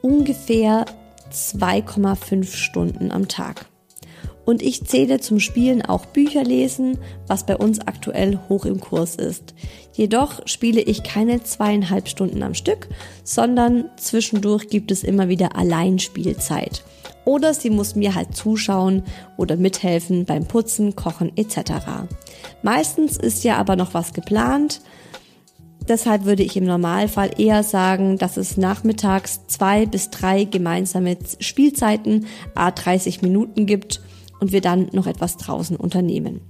[0.00, 0.86] ungefähr
[1.30, 3.66] 2,5 Stunden am Tag.
[4.46, 9.16] Und ich zähle zum Spielen auch Bücher lesen, was bei uns aktuell hoch im Kurs
[9.16, 9.54] ist.
[9.92, 12.88] Jedoch spiele ich keine zweieinhalb Stunden am Stück,
[13.24, 16.84] sondern zwischendurch gibt es immer wieder Alleinspielzeit.
[17.24, 19.02] Oder sie muss mir halt zuschauen
[19.36, 22.06] oder mithelfen beim Putzen, Kochen etc.
[22.62, 24.80] Meistens ist ja aber noch was geplant.
[25.88, 32.26] Deshalb würde ich im Normalfall eher sagen, dass es nachmittags zwei bis drei gemeinsame Spielzeiten
[32.54, 34.00] a 30 Minuten gibt
[34.40, 36.40] und wir dann noch etwas draußen unternehmen.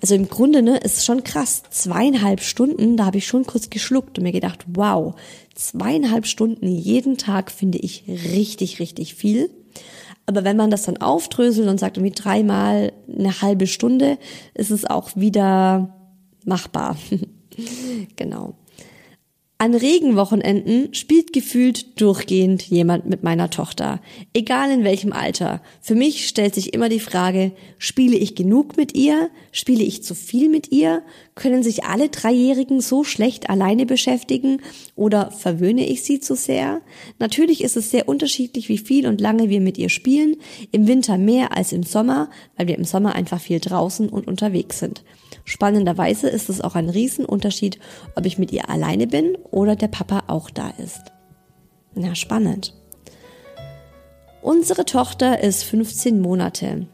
[0.00, 1.62] Also im Grunde ne, ist schon krass.
[1.70, 5.14] Zweieinhalb Stunden, da habe ich schon kurz geschluckt und mir gedacht, wow,
[5.54, 9.50] zweieinhalb Stunden jeden Tag finde ich richtig, richtig viel.
[10.26, 14.18] Aber wenn man das dann aufdröselt und sagt irgendwie dreimal eine halbe Stunde,
[14.54, 15.96] ist es auch wieder
[16.44, 16.96] machbar.
[18.16, 18.54] genau.
[19.60, 24.00] An Regenwochenenden spielt gefühlt durchgehend jemand mit meiner Tochter,
[24.32, 25.60] egal in welchem Alter.
[25.80, 29.30] Für mich stellt sich immer die Frage, spiele ich genug mit ihr?
[29.50, 31.02] Spiele ich zu viel mit ihr?
[31.34, 34.62] Können sich alle Dreijährigen so schlecht alleine beschäftigen
[34.94, 36.80] oder verwöhne ich sie zu sehr?
[37.18, 40.36] Natürlich ist es sehr unterschiedlich, wie viel und lange wir mit ihr spielen.
[40.70, 44.78] Im Winter mehr als im Sommer, weil wir im Sommer einfach viel draußen und unterwegs
[44.78, 45.02] sind.
[45.48, 47.78] Spannenderweise ist es auch ein Riesenunterschied,
[48.14, 51.00] ob ich mit ihr alleine bin oder der Papa auch da ist.
[51.94, 52.74] Na, spannend.
[54.42, 56.86] Unsere Tochter ist 15 Monate.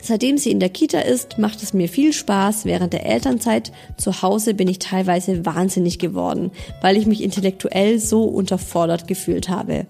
[0.00, 2.66] Seitdem sie in der Kita ist, macht es mir viel Spaß.
[2.66, 6.52] Während der Elternzeit zu Hause bin ich teilweise wahnsinnig geworden,
[6.82, 9.86] weil ich mich intellektuell so unterfordert gefühlt habe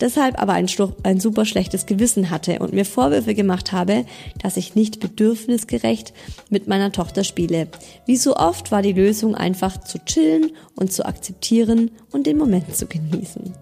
[0.00, 0.68] deshalb aber ein,
[1.02, 4.04] ein super schlechtes Gewissen hatte und mir Vorwürfe gemacht habe,
[4.42, 6.12] dass ich nicht bedürfnisgerecht
[6.48, 7.68] mit meiner Tochter spiele.
[8.06, 12.74] Wie so oft war die Lösung einfach zu chillen und zu akzeptieren und den Moment
[12.74, 13.54] zu genießen.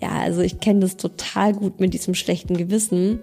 [0.00, 3.20] Ja, also ich kenne das total gut mit diesem schlechten Gewissen.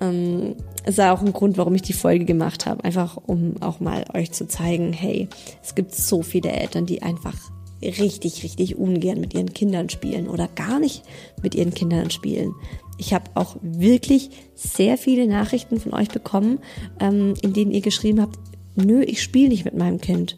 [0.00, 2.84] Ähm, ist ja auch ein Grund, warum ich die Folge gemacht habe.
[2.84, 5.28] Einfach um auch mal euch zu zeigen, hey,
[5.62, 7.36] es gibt so viele Eltern, die einfach
[7.82, 11.02] richtig, richtig ungern mit ihren Kindern spielen oder gar nicht
[11.42, 12.54] mit ihren Kindern spielen.
[12.98, 16.58] Ich habe auch wirklich sehr viele Nachrichten von euch bekommen,
[17.00, 18.38] ähm, in denen ihr geschrieben habt,
[18.76, 20.36] nö, ich spiele nicht mit meinem Kind.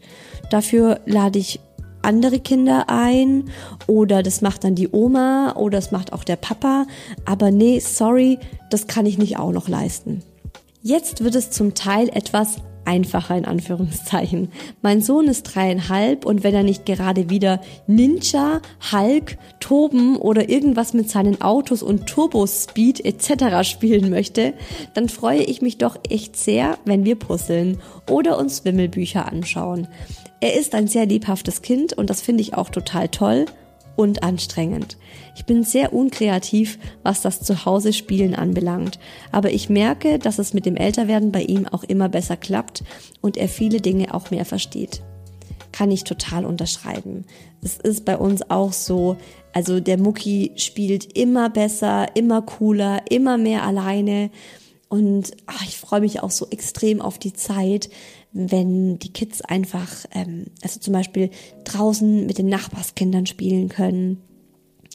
[0.51, 1.61] Dafür lade ich
[2.03, 3.51] andere Kinder ein
[3.87, 6.87] oder das macht dann die Oma oder das macht auch der Papa.
[7.25, 8.39] Aber nee, sorry,
[8.71, 10.23] das kann ich nicht auch noch leisten.
[10.83, 14.51] Jetzt wird es zum Teil etwas einfacher in Anführungszeichen.
[14.83, 18.61] Mein Sohn ist dreieinhalb und wenn er nicht gerade wieder Ninja,
[18.93, 23.69] Hulk, Toben oder irgendwas mit seinen Autos und Turbospeed etc.
[23.69, 24.55] spielen möchte,
[24.95, 27.81] dann freue ich mich doch echt sehr, wenn wir puzzeln
[28.11, 29.89] oder uns Wimmelbücher anschauen.
[30.41, 33.47] Er ist ein sehr lebhaftes Kind und das finde ich auch total toll
[34.03, 34.97] und anstrengend.
[35.37, 38.99] Ich bin sehr unkreativ, was das Zuhause Spielen anbelangt,
[39.31, 42.83] aber ich merke, dass es mit dem Älterwerden bei ihm auch immer besser klappt
[43.21, 45.03] und er viele Dinge auch mehr versteht.
[45.71, 47.25] Kann ich total unterschreiben.
[47.63, 49.19] Es ist bei uns auch so,
[49.53, 54.31] also der Mucki spielt immer besser, immer cooler, immer mehr alleine
[54.89, 57.89] und ach, ich freue mich auch so extrem auf die Zeit,
[58.33, 61.31] wenn die Kids einfach, ähm, also zum Beispiel
[61.65, 64.23] draußen mit den Nachbarskindern spielen können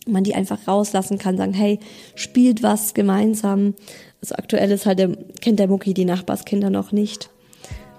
[0.07, 1.79] man die einfach rauslassen kann, sagen, hey,
[2.15, 3.75] spielt was gemeinsam.
[4.21, 7.29] Also aktuell ist halt der, kennt der Mucki die Nachbarskinder noch nicht.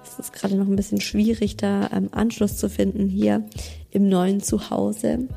[0.05, 3.45] Es ist gerade noch ein bisschen schwierig, da ähm, Anschluss zu finden hier
[3.91, 5.29] im neuen Zuhause.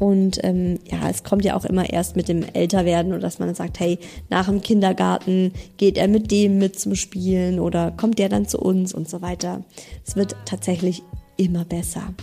[0.00, 3.48] Und ähm, ja, es kommt ja auch immer erst mit dem Älterwerden oder dass man
[3.48, 3.98] dann sagt, hey,
[4.30, 8.58] nach dem Kindergarten geht er mit dem mit zum Spielen oder kommt der dann zu
[8.58, 9.62] uns und so weiter.
[10.06, 11.02] Es wird tatsächlich
[11.36, 12.14] immer besser.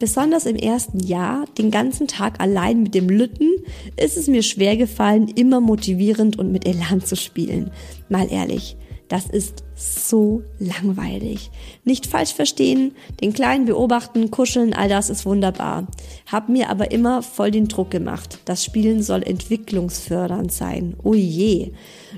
[0.00, 3.48] Besonders im ersten Jahr, den ganzen Tag allein mit dem Lütten,
[3.96, 7.70] ist es mir schwer gefallen, immer motivierend und mit Elan zu spielen.
[8.08, 8.76] Mal ehrlich,
[9.12, 11.50] das ist so langweilig.
[11.84, 15.86] Nicht falsch verstehen, den Kleinen beobachten, kuscheln, all das ist wunderbar.
[16.24, 18.38] Hab mir aber immer voll den Druck gemacht.
[18.46, 20.96] Das Spielen soll entwicklungsfördernd sein.
[21.02, 21.72] Oh je.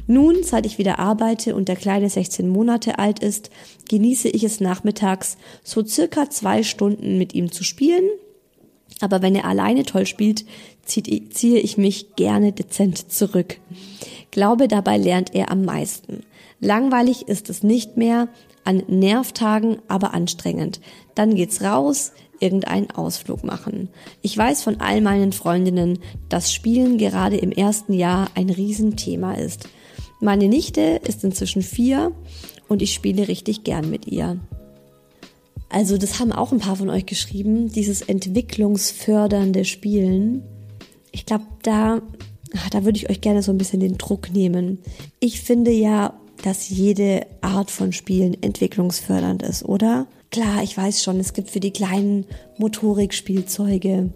[0.06, 3.50] Nun, seit ich wieder arbeite und der Kleine 16 Monate alt ist,
[3.88, 8.08] genieße ich es nachmittags, so circa zwei Stunden mit ihm zu spielen.
[9.00, 10.44] Aber wenn er alleine toll spielt,
[10.84, 13.58] ziehe ich mich gerne dezent zurück.
[14.30, 16.22] Glaube, dabei lernt er am meisten.
[16.64, 18.28] Langweilig ist es nicht mehr,
[18.64, 20.80] an Nervtagen aber anstrengend.
[21.14, 23.90] Dann geht's raus, irgendeinen Ausflug machen.
[24.22, 25.98] Ich weiß von all meinen Freundinnen,
[26.30, 29.68] dass Spielen gerade im ersten Jahr ein Riesenthema ist.
[30.20, 32.12] Meine Nichte ist inzwischen vier
[32.66, 34.40] und ich spiele richtig gern mit ihr.
[35.68, 40.44] Also das haben auch ein paar von euch geschrieben, dieses entwicklungsfördernde Spielen.
[41.12, 42.00] Ich glaube, da,
[42.70, 44.78] da würde ich euch gerne so ein bisschen den Druck nehmen.
[45.20, 46.14] Ich finde ja,
[46.44, 50.06] dass jede Art von Spielen entwicklungsfördernd ist, oder?
[50.30, 52.26] Klar, ich weiß schon, es gibt für die kleinen
[52.58, 54.10] Motorikspielzeuge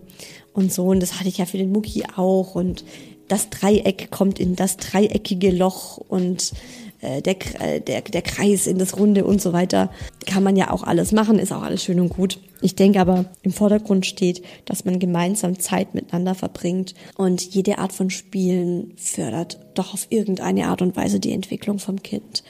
[0.53, 2.85] und so, und das hatte ich ja für den Mucki auch, und
[3.29, 6.53] das Dreieck kommt in das dreieckige Loch und
[7.01, 9.91] äh, der, äh, der, der Kreis in das Runde und so weiter.
[10.27, 12.41] Kann man ja auch alles machen, ist auch alles schön und gut.
[12.61, 17.93] Ich denke aber, im Vordergrund steht, dass man gemeinsam Zeit miteinander verbringt und jede Art
[17.93, 22.43] von Spielen fördert doch auf irgendeine Art und Weise die Entwicklung vom Kind.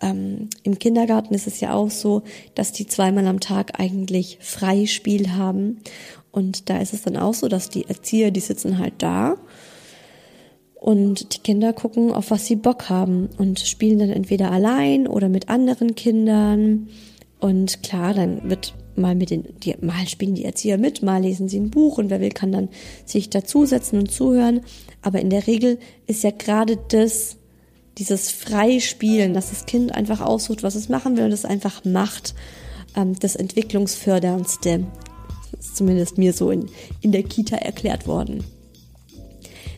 [0.00, 2.22] Ähm, Im Kindergarten ist es ja auch so,
[2.54, 5.80] dass die zweimal am Tag eigentlich Freispiel haben.
[6.30, 9.36] Und da ist es dann auch so, dass die Erzieher, die sitzen halt da
[10.76, 15.28] und die Kinder gucken, auf was sie Bock haben und spielen dann entweder allein oder
[15.28, 16.88] mit anderen Kindern.
[17.38, 21.48] Und klar, dann wird mal mit den, die, mal spielen die Erzieher mit, mal lesen
[21.48, 22.68] sie ein Buch und wer will, kann dann
[23.04, 24.60] sich dazusetzen und zuhören.
[25.02, 27.36] Aber in der Regel ist ja gerade das,
[27.98, 32.34] dieses Freispielen, dass das Kind einfach aussucht, was es machen will und es einfach macht,
[32.96, 34.86] ähm, das Entwicklungsförderndste.
[35.52, 36.66] Das ist zumindest mir so in,
[37.00, 38.44] in der Kita erklärt worden.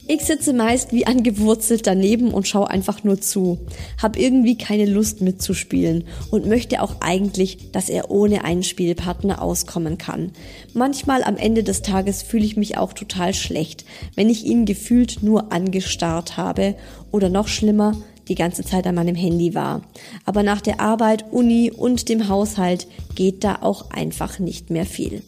[0.08, 3.58] Ich sitze meist wie angewurzelt daneben und schaue einfach nur zu.
[4.02, 9.98] Hab irgendwie keine Lust mitzuspielen und möchte auch eigentlich, dass er ohne einen Spielpartner auskommen
[9.98, 10.32] kann.
[10.74, 13.84] Manchmal am Ende des Tages fühle ich mich auch total schlecht,
[14.16, 16.74] wenn ich ihn gefühlt nur angestarrt habe
[17.12, 17.96] oder noch schlimmer,
[18.26, 19.82] die ganze Zeit an meinem Handy war.
[20.24, 25.22] Aber nach der Arbeit, Uni und dem Haushalt geht da auch einfach nicht mehr viel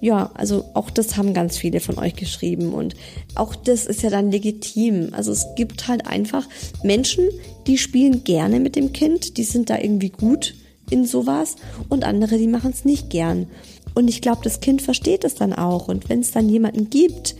[0.00, 2.94] ja, also auch das haben ganz viele von euch geschrieben und
[3.34, 5.10] auch das ist ja dann legitim.
[5.12, 6.46] Also es gibt halt einfach
[6.82, 7.28] Menschen,
[7.66, 10.54] die spielen gerne mit dem Kind, die sind da irgendwie gut
[10.90, 11.56] in sowas
[11.88, 13.46] und andere, die machen es nicht gern.
[13.94, 17.34] Und ich glaube, das Kind versteht es dann auch und wenn es dann jemanden gibt,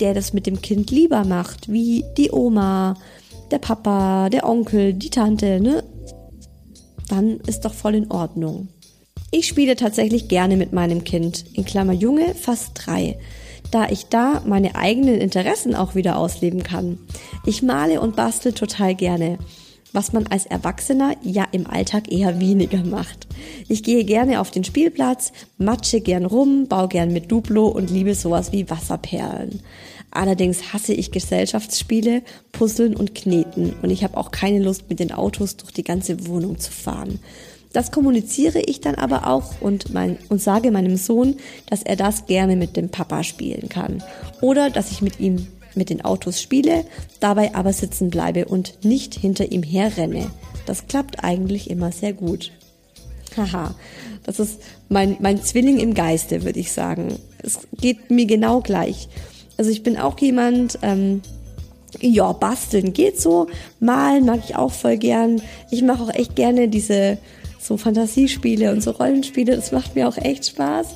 [0.00, 2.94] der das mit dem Kind lieber macht, wie die Oma,
[3.50, 5.84] der Papa, der Onkel, die Tante, ne?
[7.08, 8.68] Dann ist doch voll in Ordnung.
[9.36, 13.18] Ich spiele tatsächlich gerne mit meinem Kind, in Klammer Junge, fast drei,
[13.72, 17.00] da ich da meine eigenen Interessen auch wieder ausleben kann.
[17.44, 19.38] Ich male und bastel total gerne,
[19.92, 23.26] was man als Erwachsener ja im Alltag eher weniger macht.
[23.68, 28.14] Ich gehe gerne auf den Spielplatz, matsche gern rum, baue gern mit Duplo und liebe
[28.14, 29.62] sowas wie Wasserperlen.
[30.12, 32.22] Allerdings hasse ich Gesellschaftsspiele,
[32.52, 36.28] Puzzeln und Kneten und ich habe auch keine Lust mit den Autos durch die ganze
[36.28, 37.18] Wohnung zu fahren.
[37.74, 41.36] Das kommuniziere ich dann aber auch und, mein, und sage meinem Sohn,
[41.68, 44.02] dass er das gerne mit dem Papa spielen kann.
[44.40, 46.84] Oder dass ich mit ihm mit den Autos spiele,
[47.18, 50.30] dabei aber sitzen bleibe und nicht hinter ihm herrenne.
[50.66, 52.52] Das klappt eigentlich immer sehr gut.
[53.36, 53.74] Haha,
[54.22, 57.18] das ist mein, mein Zwilling im Geiste, würde ich sagen.
[57.42, 59.08] Es geht mir genau gleich.
[59.56, 61.22] Also ich bin auch jemand, ähm,
[62.00, 63.48] ja, basteln geht so,
[63.80, 65.42] malen mag ich auch voll gern.
[65.72, 67.18] Ich mache auch echt gerne diese
[67.64, 70.88] so Fantasiespiele und so Rollenspiele, das macht mir auch echt Spaß.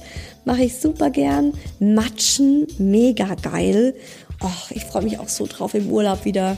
[0.45, 1.55] Mache ich super gern.
[1.81, 3.95] Matschen, mega geil.
[4.43, 6.57] Och, ich freue mich auch so drauf im Urlaub wieder.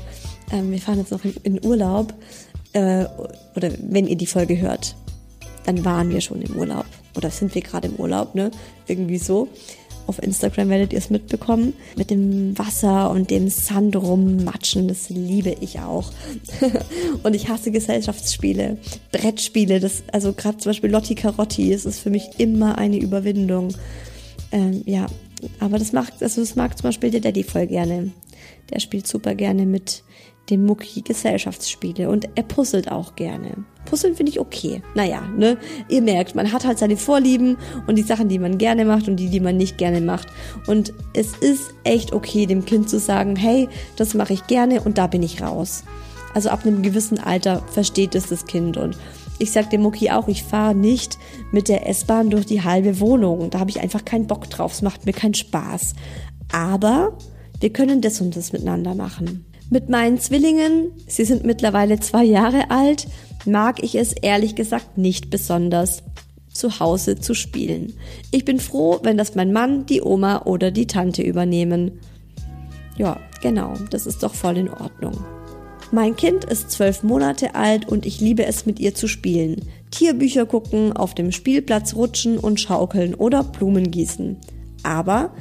[0.52, 2.12] Ähm, wir fahren jetzt noch in, in Urlaub.
[2.72, 3.04] Äh,
[3.56, 4.96] oder wenn ihr die Folge hört,
[5.64, 6.86] dann waren wir schon im Urlaub.
[7.16, 8.50] oder sind wir gerade im Urlaub, ne?
[8.86, 9.48] Irgendwie so.
[10.06, 11.74] Auf Instagram werdet ihr es mitbekommen.
[11.96, 16.10] Mit dem Wasser und dem Sand rummatschen, das liebe ich auch.
[17.22, 18.78] und ich hasse Gesellschaftsspiele,
[19.12, 19.80] Brettspiele.
[19.80, 23.74] Das, also gerade zum Beispiel Lotti Carotti, es ist für mich immer eine Überwindung.
[24.52, 25.06] Ähm, ja,
[25.58, 28.10] aber das macht, also das mag zum Beispiel der Daddy voll gerne.
[28.70, 30.02] Der spielt super gerne mit
[30.50, 33.64] dem Mucki Gesellschaftsspiele und er puzzelt auch gerne.
[33.84, 34.82] Puzzeln finde ich okay.
[34.94, 35.56] Naja, ne?
[35.88, 39.16] Ihr merkt, man hat halt seine Vorlieben und die Sachen, die man gerne macht und
[39.16, 40.28] die, die man nicht gerne macht.
[40.66, 44.98] Und es ist echt okay, dem Kind zu sagen, hey, das mache ich gerne und
[44.98, 45.84] da bin ich raus.
[46.34, 48.96] Also ab einem gewissen Alter versteht es das Kind und
[49.40, 51.16] ich sag dem Mucki auch, ich fahre nicht
[51.50, 53.48] mit der S-Bahn durch die halbe Wohnung.
[53.48, 54.72] Da habe ich einfach keinen Bock drauf.
[54.72, 55.94] Es macht mir keinen Spaß.
[56.52, 57.16] Aber
[57.58, 59.46] wir können das und das miteinander machen.
[59.72, 63.06] Mit meinen Zwillingen, sie sind mittlerweile zwei Jahre alt,
[63.46, 66.02] mag ich es ehrlich gesagt nicht besonders,
[66.52, 67.94] zu Hause zu spielen.
[68.32, 72.00] Ich bin froh, wenn das mein Mann, die Oma oder die Tante übernehmen.
[72.98, 75.24] Ja, genau, das ist doch voll in Ordnung.
[75.92, 79.62] Mein Kind ist zwölf Monate alt und ich liebe es mit ihr zu spielen.
[79.92, 84.36] Tierbücher gucken, auf dem Spielplatz rutschen und schaukeln oder Blumen gießen.
[84.82, 85.32] Aber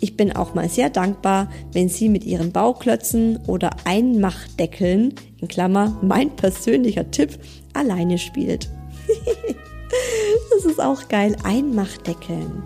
[0.00, 5.96] ich bin auch mal sehr dankbar, wenn sie mit ihren Bauklötzen oder Einmachdeckeln, in Klammer
[6.02, 7.38] mein persönlicher Tipp,
[7.74, 8.68] alleine spielt.
[10.54, 12.62] das ist auch geil, Einmachdeckeln.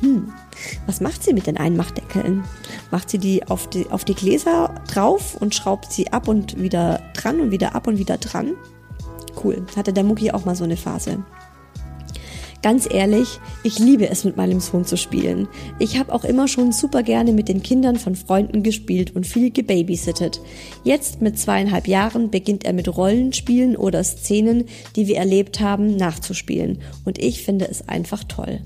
[0.00, 0.32] Hm,
[0.86, 2.44] was macht sie mit den Einmachdeckeln?
[2.90, 7.00] Macht sie die auf, die auf die Gläser drauf und schraubt sie ab und wieder
[7.14, 8.54] dran und wieder ab und wieder dran?
[9.42, 11.22] Cool, hatte der Mucki auch mal so eine Phase.
[12.62, 15.46] Ganz ehrlich, ich liebe es mit meinem Sohn zu spielen.
[15.78, 19.50] Ich habe auch immer schon super gerne mit den Kindern von Freunden gespielt und viel
[19.50, 20.40] gebabysittet.
[20.82, 24.64] Jetzt mit zweieinhalb Jahren beginnt er mit Rollenspielen oder Szenen,
[24.96, 26.78] die wir erlebt haben, nachzuspielen.
[27.04, 28.60] Und ich finde es einfach toll.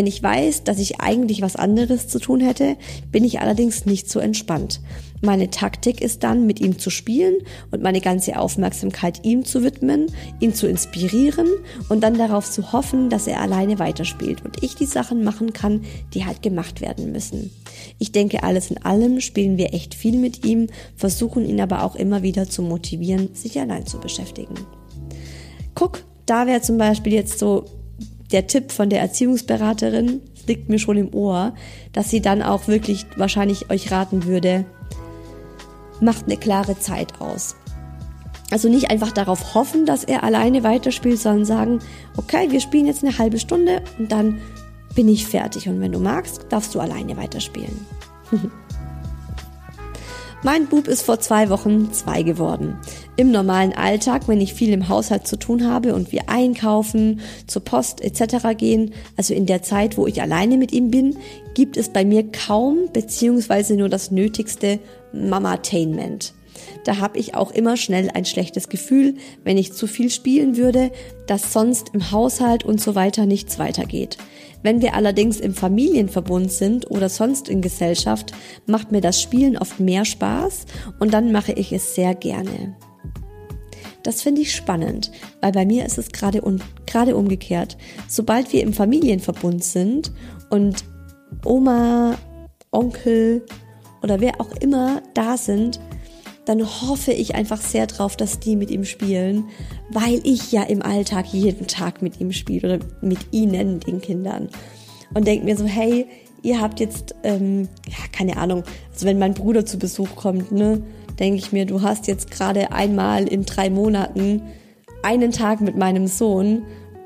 [0.00, 2.78] Wenn ich weiß, dass ich eigentlich was anderes zu tun hätte,
[3.12, 4.80] bin ich allerdings nicht so entspannt.
[5.20, 7.34] Meine Taktik ist dann, mit ihm zu spielen
[7.70, 10.06] und meine ganze Aufmerksamkeit ihm zu widmen,
[10.40, 11.48] ihn zu inspirieren
[11.90, 15.82] und dann darauf zu hoffen, dass er alleine weiterspielt und ich die Sachen machen kann,
[16.14, 17.50] die halt gemacht werden müssen.
[17.98, 21.94] Ich denke, alles in allem spielen wir echt viel mit ihm, versuchen ihn aber auch
[21.94, 24.54] immer wieder zu motivieren, sich allein zu beschäftigen.
[25.74, 27.66] Guck, da wäre zum Beispiel jetzt so
[28.32, 31.54] der Tipp von der Erziehungsberaterin liegt mir schon im Ohr,
[31.92, 34.64] dass sie dann auch wirklich wahrscheinlich euch raten würde,
[36.00, 37.56] macht eine klare Zeit aus.
[38.50, 41.78] Also nicht einfach darauf hoffen, dass er alleine weiterspielt, sondern sagen,
[42.16, 44.40] okay, wir spielen jetzt eine halbe Stunde und dann
[44.94, 47.86] bin ich fertig und wenn du magst, darfst du alleine weiterspielen.
[50.42, 52.78] Mein Bub ist vor zwei Wochen zwei geworden.
[53.20, 57.62] Im normalen Alltag, wenn ich viel im Haushalt zu tun habe und wir einkaufen, zur
[57.62, 58.56] Post etc.
[58.56, 61.18] gehen, also in der Zeit, wo ich alleine mit ihm bin,
[61.52, 64.78] gibt es bei mir kaum beziehungsweise nur das nötigste
[65.12, 66.32] Mama-Tainment.
[66.84, 70.90] Da habe ich auch immer schnell ein schlechtes Gefühl, wenn ich zu viel spielen würde,
[71.26, 74.16] dass sonst im Haushalt und so weiter nichts weitergeht.
[74.62, 78.32] Wenn wir allerdings im Familienverbund sind oder sonst in Gesellschaft,
[78.64, 80.64] macht mir das Spielen oft mehr Spaß
[81.00, 82.74] und dann mache ich es sehr gerne.
[84.02, 87.76] Das finde ich spannend, weil bei mir ist es gerade un gerade umgekehrt.
[88.08, 90.10] Sobald wir im Familienverbund sind
[90.48, 90.84] und
[91.44, 92.16] Oma,
[92.72, 93.44] Onkel
[94.02, 95.80] oder wer auch immer da sind,
[96.46, 99.44] dann hoffe ich einfach sehr drauf, dass die mit ihm spielen,
[99.90, 104.48] weil ich ja im Alltag jeden Tag mit ihm spiele oder mit ihnen, den Kindern.
[105.14, 106.06] Und denke mir so, hey,
[106.42, 110.82] ihr habt jetzt, ähm, ja, keine Ahnung, also wenn mein Bruder zu Besuch kommt, ne,
[111.18, 114.42] denke ich mir, du hast jetzt gerade einmal in drei Monaten
[115.02, 116.62] einen Tag mit meinem Sohn,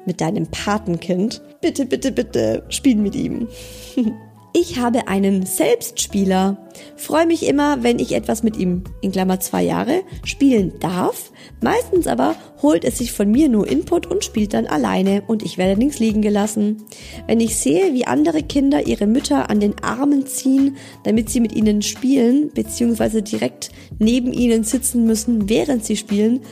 [0.07, 1.43] mit deinem Patenkind.
[1.61, 3.49] Bitte, bitte, bitte, spiel mit ihm.
[4.57, 6.57] Ich habe einen Selbstspieler.
[6.97, 11.33] Freue mich immer, wenn ich etwas mit ihm, in Klammer zwei Jahre, spielen darf.
[11.61, 15.59] Meistens aber holt es sich von mir nur Input und spielt dann alleine und ich
[15.59, 16.85] werde links liegen gelassen.
[17.27, 21.53] Wenn ich sehe, wie andere Kinder ihre Mütter an den Armen ziehen, damit sie mit
[21.53, 26.43] ihnen spielen, beziehungsweise direkt neben ihnen sitzen müssen, während sie spielen,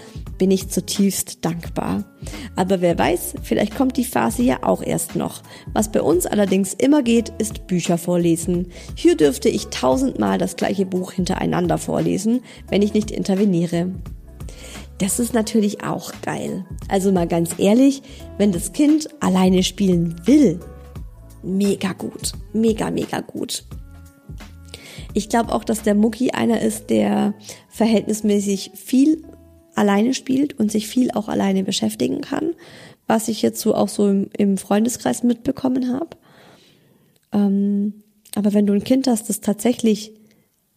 [0.43, 2.03] bin ich zutiefst dankbar.
[2.57, 5.41] Aber wer weiß, vielleicht kommt die Phase ja auch erst noch.
[5.73, 8.73] Was bei uns allerdings immer geht, ist Bücher vorlesen.
[8.97, 13.95] Hier dürfte ich tausendmal das gleiche Buch hintereinander vorlesen, wenn ich nicht interveniere.
[14.99, 16.67] Das ist natürlich auch geil.
[16.89, 18.03] Also mal ganz ehrlich,
[18.37, 20.59] wenn das Kind alleine spielen will,
[21.45, 22.33] mega gut.
[22.53, 23.65] Mega, mega gut.
[25.15, 27.35] Ich glaube auch, dass der Mucki einer ist, der
[27.69, 29.23] verhältnismäßig viel
[29.75, 32.55] alleine spielt und sich viel auch alleine beschäftigen kann,
[33.07, 36.17] was ich jetzt so auch so im, im Freundeskreis mitbekommen habe.
[37.33, 37.95] Ähm,
[38.35, 40.13] aber wenn du ein Kind hast, das tatsächlich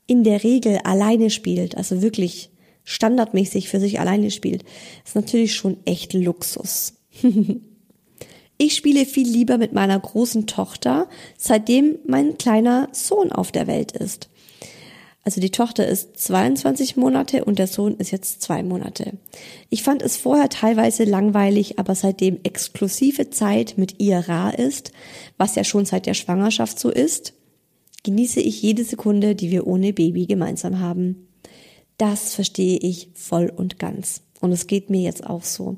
[0.08, 2.50] in der Regel alleine spielt, also wirklich
[2.84, 4.64] standardmäßig für sich alleine spielt,
[5.06, 6.94] ist natürlich schon echt Luxus.
[8.58, 13.92] ich spiele viel lieber mit meiner großen Tochter, seitdem mein kleiner Sohn auf der Welt
[13.94, 14.30] ist.
[15.26, 19.14] Also die Tochter ist 22 Monate und der Sohn ist jetzt zwei Monate.
[19.72, 24.92] Ich fand es vorher teilweise langweilig, aber seitdem exklusive Zeit mit ihr rar ist,
[25.38, 27.34] was ja schon seit der Schwangerschaft so ist,
[28.04, 31.28] genieße ich jede Sekunde, die wir ohne Baby gemeinsam haben.
[31.98, 34.22] Das verstehe ich voll und ganz.
[34.42, 35.78] Und es geht mir jetzt auch so.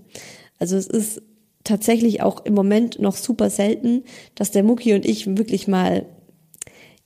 [0.59, 1.21] Also es ist
[1.63, 4.03] tatsächlich auch im Moment noch super selten,
[4.35, 6.05] dass der Mucki und ich wirklich mal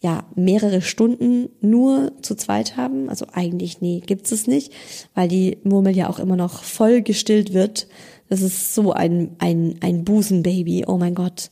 [0.02, 3.08] ja, mehrere Stunden nur zu zweit haben.
[3.08, 4.74] Also eigentlich, nee, gibt's es nicht,
[5.14, 7.88] weil die Murmel ja auch immer noch voll gestillt wird.
[8.28, 11.52] Das ist so ein, ein, ein Busenbaby, oh mein Gott.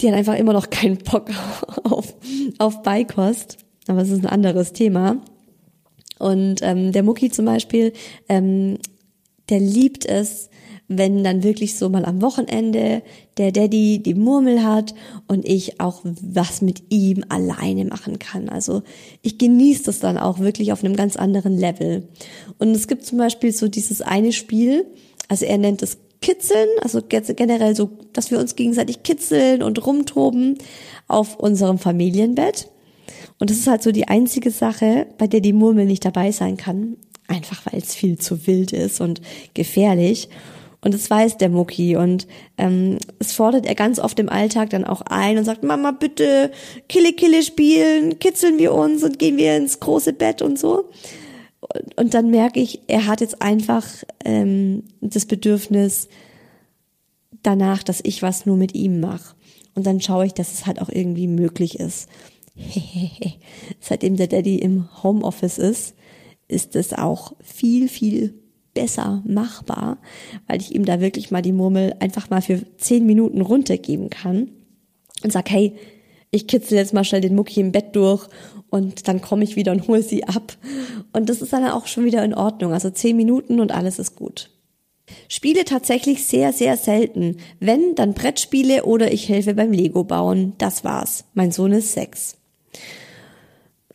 [0.00, 1.30] Die hat einfach immer noch keinen Bock
[1.84, 2.14] auf,
[2.58, 3.58] auf Beikost.
[3.88, 5.20] Aber es ist ein anderes Thema.
[6.18, 7.92] Und ähm, der Mucki zum Beispiel,
[8.28, 8.78] ähm,
[9.50, 10.47] der liebt es,
[10.88, 13.02] wenn dann wirklich so mal am Wochenende
[13.36, 14.94] der Daddy die Murmel hat
[15.26, 18.48] und ich auch was mit ihm alleine machen kann.
[18.48, 18.82] Also
[19.22, 22.08] ich genieße das dann auch wirklich auf einem ganz anderen Level.
[22.58, 24.86] Und es gibt zum Beispiel so dieses eine Spiel,
[25.28, 30.58] also er nennt es Kitzeln, also generell so, dass wir uns gegenseitig kitzeln und rumtoben
[31.06, 32.68] auf unserem Familienbett.
[33.38, 36.56] Und das ist halt so die einzige Sache, bei der die Murmel nicht dabei sein
[36.56, 36.96] kann.
[37.28, 39.20] Einfach weil es viel zu wild ist und
[39.54, 40.28] gefährlich.
[40.80, 44.84] Und das weiß der Mucki und ähm, es fordert er ganz oft im Alltag dann
[44.84, 46.52] auch ein und sagt, Mama, bitte
[46.88, 50.88] Kille Kille spielen, kitzeln wir uns und gehen wir ins große Bett und so.
[51.60, 53.84] Und, und dann merke ich, er hat jetzt einfach
[54.24, 56.08] ähm, das Bedürfnis
[57.42, 59.34] danach, dass ich was nur mit ihm mache.
[59.74, 62.08] Und dann schaue ich, dass es halt auch irgendwie möglich ist.
[63.80, 65.94] Seitdem der Daddy im Homeoffice ist,
[66.46, 68.34] ist es auch viel, viel
[68.78, 69.98] besser machbar,
[70.46, 74.50] weil ich ihm da wirklich mal die Murmel einfach mal für zehn Minuten runtergeben kann
[75.24, 75.74] und sag, hey,
[76.30, 78.28] ich kitzel jetzt mal schnell den Mucki im Bett durch
[78.70, 80.56] und dann komme ich wieder und hole sie ab.
[81.12, 82.72] Und das ist dann auch schon wieder in Ordnung.
[82.72, 84.50] Also zehn Minuten und alles ist gut.
[85.26, 87.38] Spiele tatsächlich sehr, sehr selten.
[87.58, 90.52] Wenn, dann Brettspiele oder ich helfe beim Lego bauen.
[90.58, 91.24] Das war's.
[91.34, 92.36] Mein Sohn ist sechs.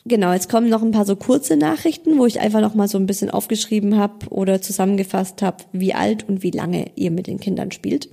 [0.06, 2.98] Genau, jetzt kommen noch ein paar so kurze Nachrichten, wo ich einfach noch mal so
[2.98, 7.40] ein bisschen aufgeschrieben habe oder zusammengefasst habe, wie alt und wie lange ihr mit den
[7.40, 8.10] Kindern spielt.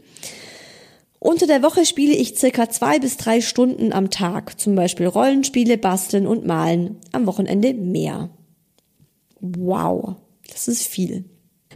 [1.19, 5.77] Unter der Woche spiele ich circa zwei bis drei Stunden am Tag, zum Beispiel Rollenspiele,
[5.79, 6.97] Basteln und Malen.
[7.13, 8.31] Am Wochenende mehr.
[9.41, 10.17] Wow,
[10.51, 11.25] das ist viel.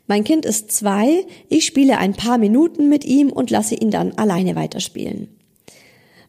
[0.07, 4.13] Mein Kind ist zwei, ich spiele ein paar Minuten mit ihm und lasse ihn dann
[4.13, 5.29] alleine weiterspielen.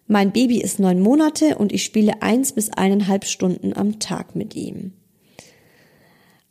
[0.07, 4.55] Mein Baby ist neun Monate und ich spiele eins bis eineinhalb Stunden am Tag mit
[4.55, 4.93] ihm.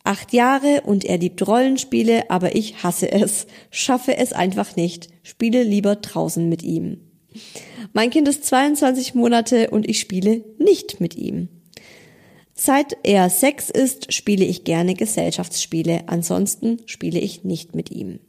[0.03, 5.63] Acht Jahre und er liebt Rollenspiele, aber ich hasse es, schaffe es einfach nicht, spiele
[5.63, 6.99] lieber draußen mit ihm.
[7.93, 11.49] Mein Kind ist 22 Monate und ich spiele nicht mit ihm.
[12.53, 18.19] Seit er sechs ist, spiele ich gerne Gesellschaftsspiele, ansonsten spiele ich nicht mit ihm.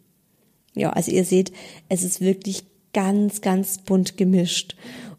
[0.74, 1.52] Ja, also ihr seht,
[1.88, 4.74] es ist wirklich ganz, ganz bunt gemischt.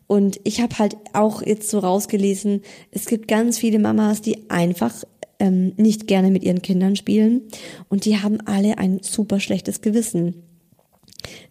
[0.07, 5.03] Und ich habe halt auch jetzt so rausgelesen, es gibt ganz viele Mamas, die einfach
[5.39, 7.43] ähm, nicht gerne mit ihren Kindern spielen
[7.89, 10.43] und die haben alle ein super schlechtes Gewissen.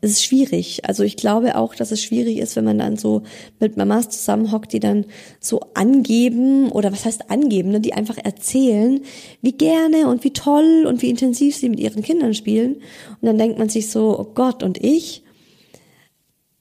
[0.00, 0.86] Es ist schwierig.
[0.86, 3.22] Also ich glaube auch, dass es schwierig ist, wenn man dann so
[3.60, 5.04] mit Mamas zusammenhockt, die dann
[5.40, 7.80] so angeben oder was heißt angeben, ne?
[7.80, 9.00] die einfach erzählen,
[9.42, 12.76] wie gerne und wie toll und wie intensiv sie mit ihren Kindern spielen.
[13.20, 15.24] Und dann denkt man sich so, oh Gott, und ich?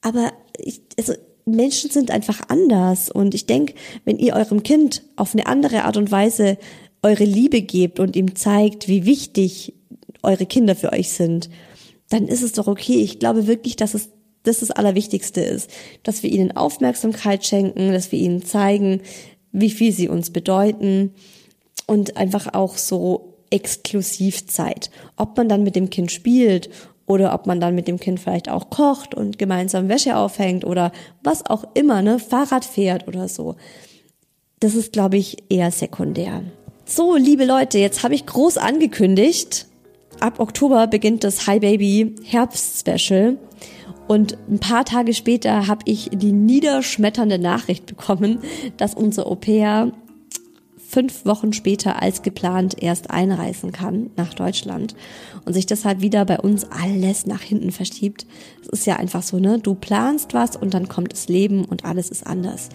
[0.02, 1.14] Aber ich, also
[1.46, 3.10] Menschen sind einfach anders.
[3.10, 3.74] Und ich denke,
[4.04, 6.58] wenn ihr eurem Kind auf eine andere Art und Weise
[7.02, 9.74] eure Liebe gebt und ihm zeigt, wie wichtig
[10.22, 11.48] eure Kinder für euch sind,
[12.10, 13.00] dann ist es doch okay.
[13.00, 14.10] Ich glaube wirklich, dass es
[14.42, 15.70] das das Allerwichtigste ist,
[16.04, 19.00] dass wir ihnen Aufmerksamkeit schenken, dass wir ihnen zeigen,
[19.52, 21.14] wie viel sie uns bedeuten
[21.86, 24.90] und einfach auch so Exklusivzeit.
[25.16, 26.70] Ob man dann mit dem Kind spielt
[27.06, 30.92] oder ob man dann mit dem Kind vielleicht auch kocht und gemeinsam Wäsche aufhängt oder
[31.22, 33.56] was auch immer, ne, Fahrrad fährt oder so.
[34.60, 36.42] Das ist, glaube ich, eher sekundär.
[36.84, 39.66] So, liebe Leute, jetzt habe ich groß angekündigt.
[40.20, 43.36] Ab Oktober beginnt das Hi Baby Herbst Special.
[44.08, 48.38] Und ein paar Tage später habe ich die niederschmetternde Nachricht bekommen,
[48.76, 49.92] dass unser Au pair
[50.88, 54.94] fünf Wochen später als geplant erst einreisen kann nach Deutschland
[55.44, 58.26] und sich deshalb wieder bei uns alles nach hinten verschiebt.
[58.62, 59.58] Es ist ja einfach so, ne?
[59.58, 62.68] Du planst was und dann kommt das Leben und alles ist anders.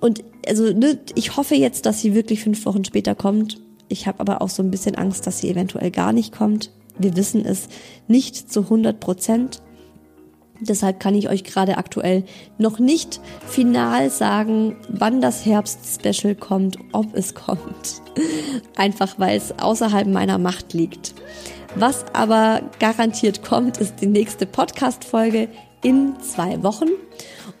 [0.00, 3.60] Und also, ne, ich hoffe jetzt, dass sie wirklich fünf Wochen später kommt.
[3.88, 6.70] Ich habe aber auch so ein bisschen Angst, dass sie eventuell gar nicht kommt.
[6.98, 7.68] Wir wissen es
[8.08, 9.62] nicht zu 100 Prozent.
[10.60, 12.24] Deshalb kann ich euch gerade aktuell
[12.58, 18.02] noch nicht final sagen, wann das Herbst-Special kommt, ob es kommt.
[18.76, 21.14] Einfach weil es außerhalb meiner Macht liegt.
[21.76, 25.48] Was aber garantiert kommt, ist die nächste Podcast-Folge
[25.82, 26.88] in zwei Wochen.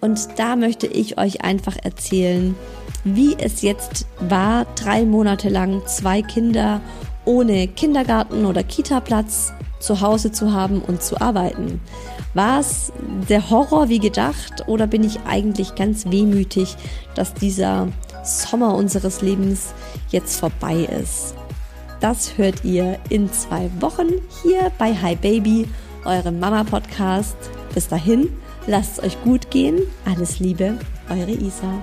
[0.00, 2.56] Und da möchte ich euch einfach erzählen,
[3.04, 6.80] wie es jetzt war, drei Monate lang zwei Kinder
[7.24, 11.80] ohne Kindergarten oder Kita-Platz zu Hause zu haben und zu arbeiten.
[12.32, 12.92] War es
[13.28, 16.76] der Horror wie gedacht oder bin ich eigentlich ganz wehmütig,
[17.14, 17.88] dass dieser
[18.24, 19.74] Sommer unseres Lebens
[20.10, 21.34] jetzt vorbei ist?
[22.00, 24.08] Das hört ihr in zwei Wochen
[24.42, 25.68] hier bei Hi Baby,
[26.04, 27.36] eurem Mama-Podcast.
[27.74, 28.28] Bis dahin,
[28.66, 29.80] lasst es euch gut gehen.
[30.04, 30.78] Alles Liebe,
[31.08, 31.82] eure Isa.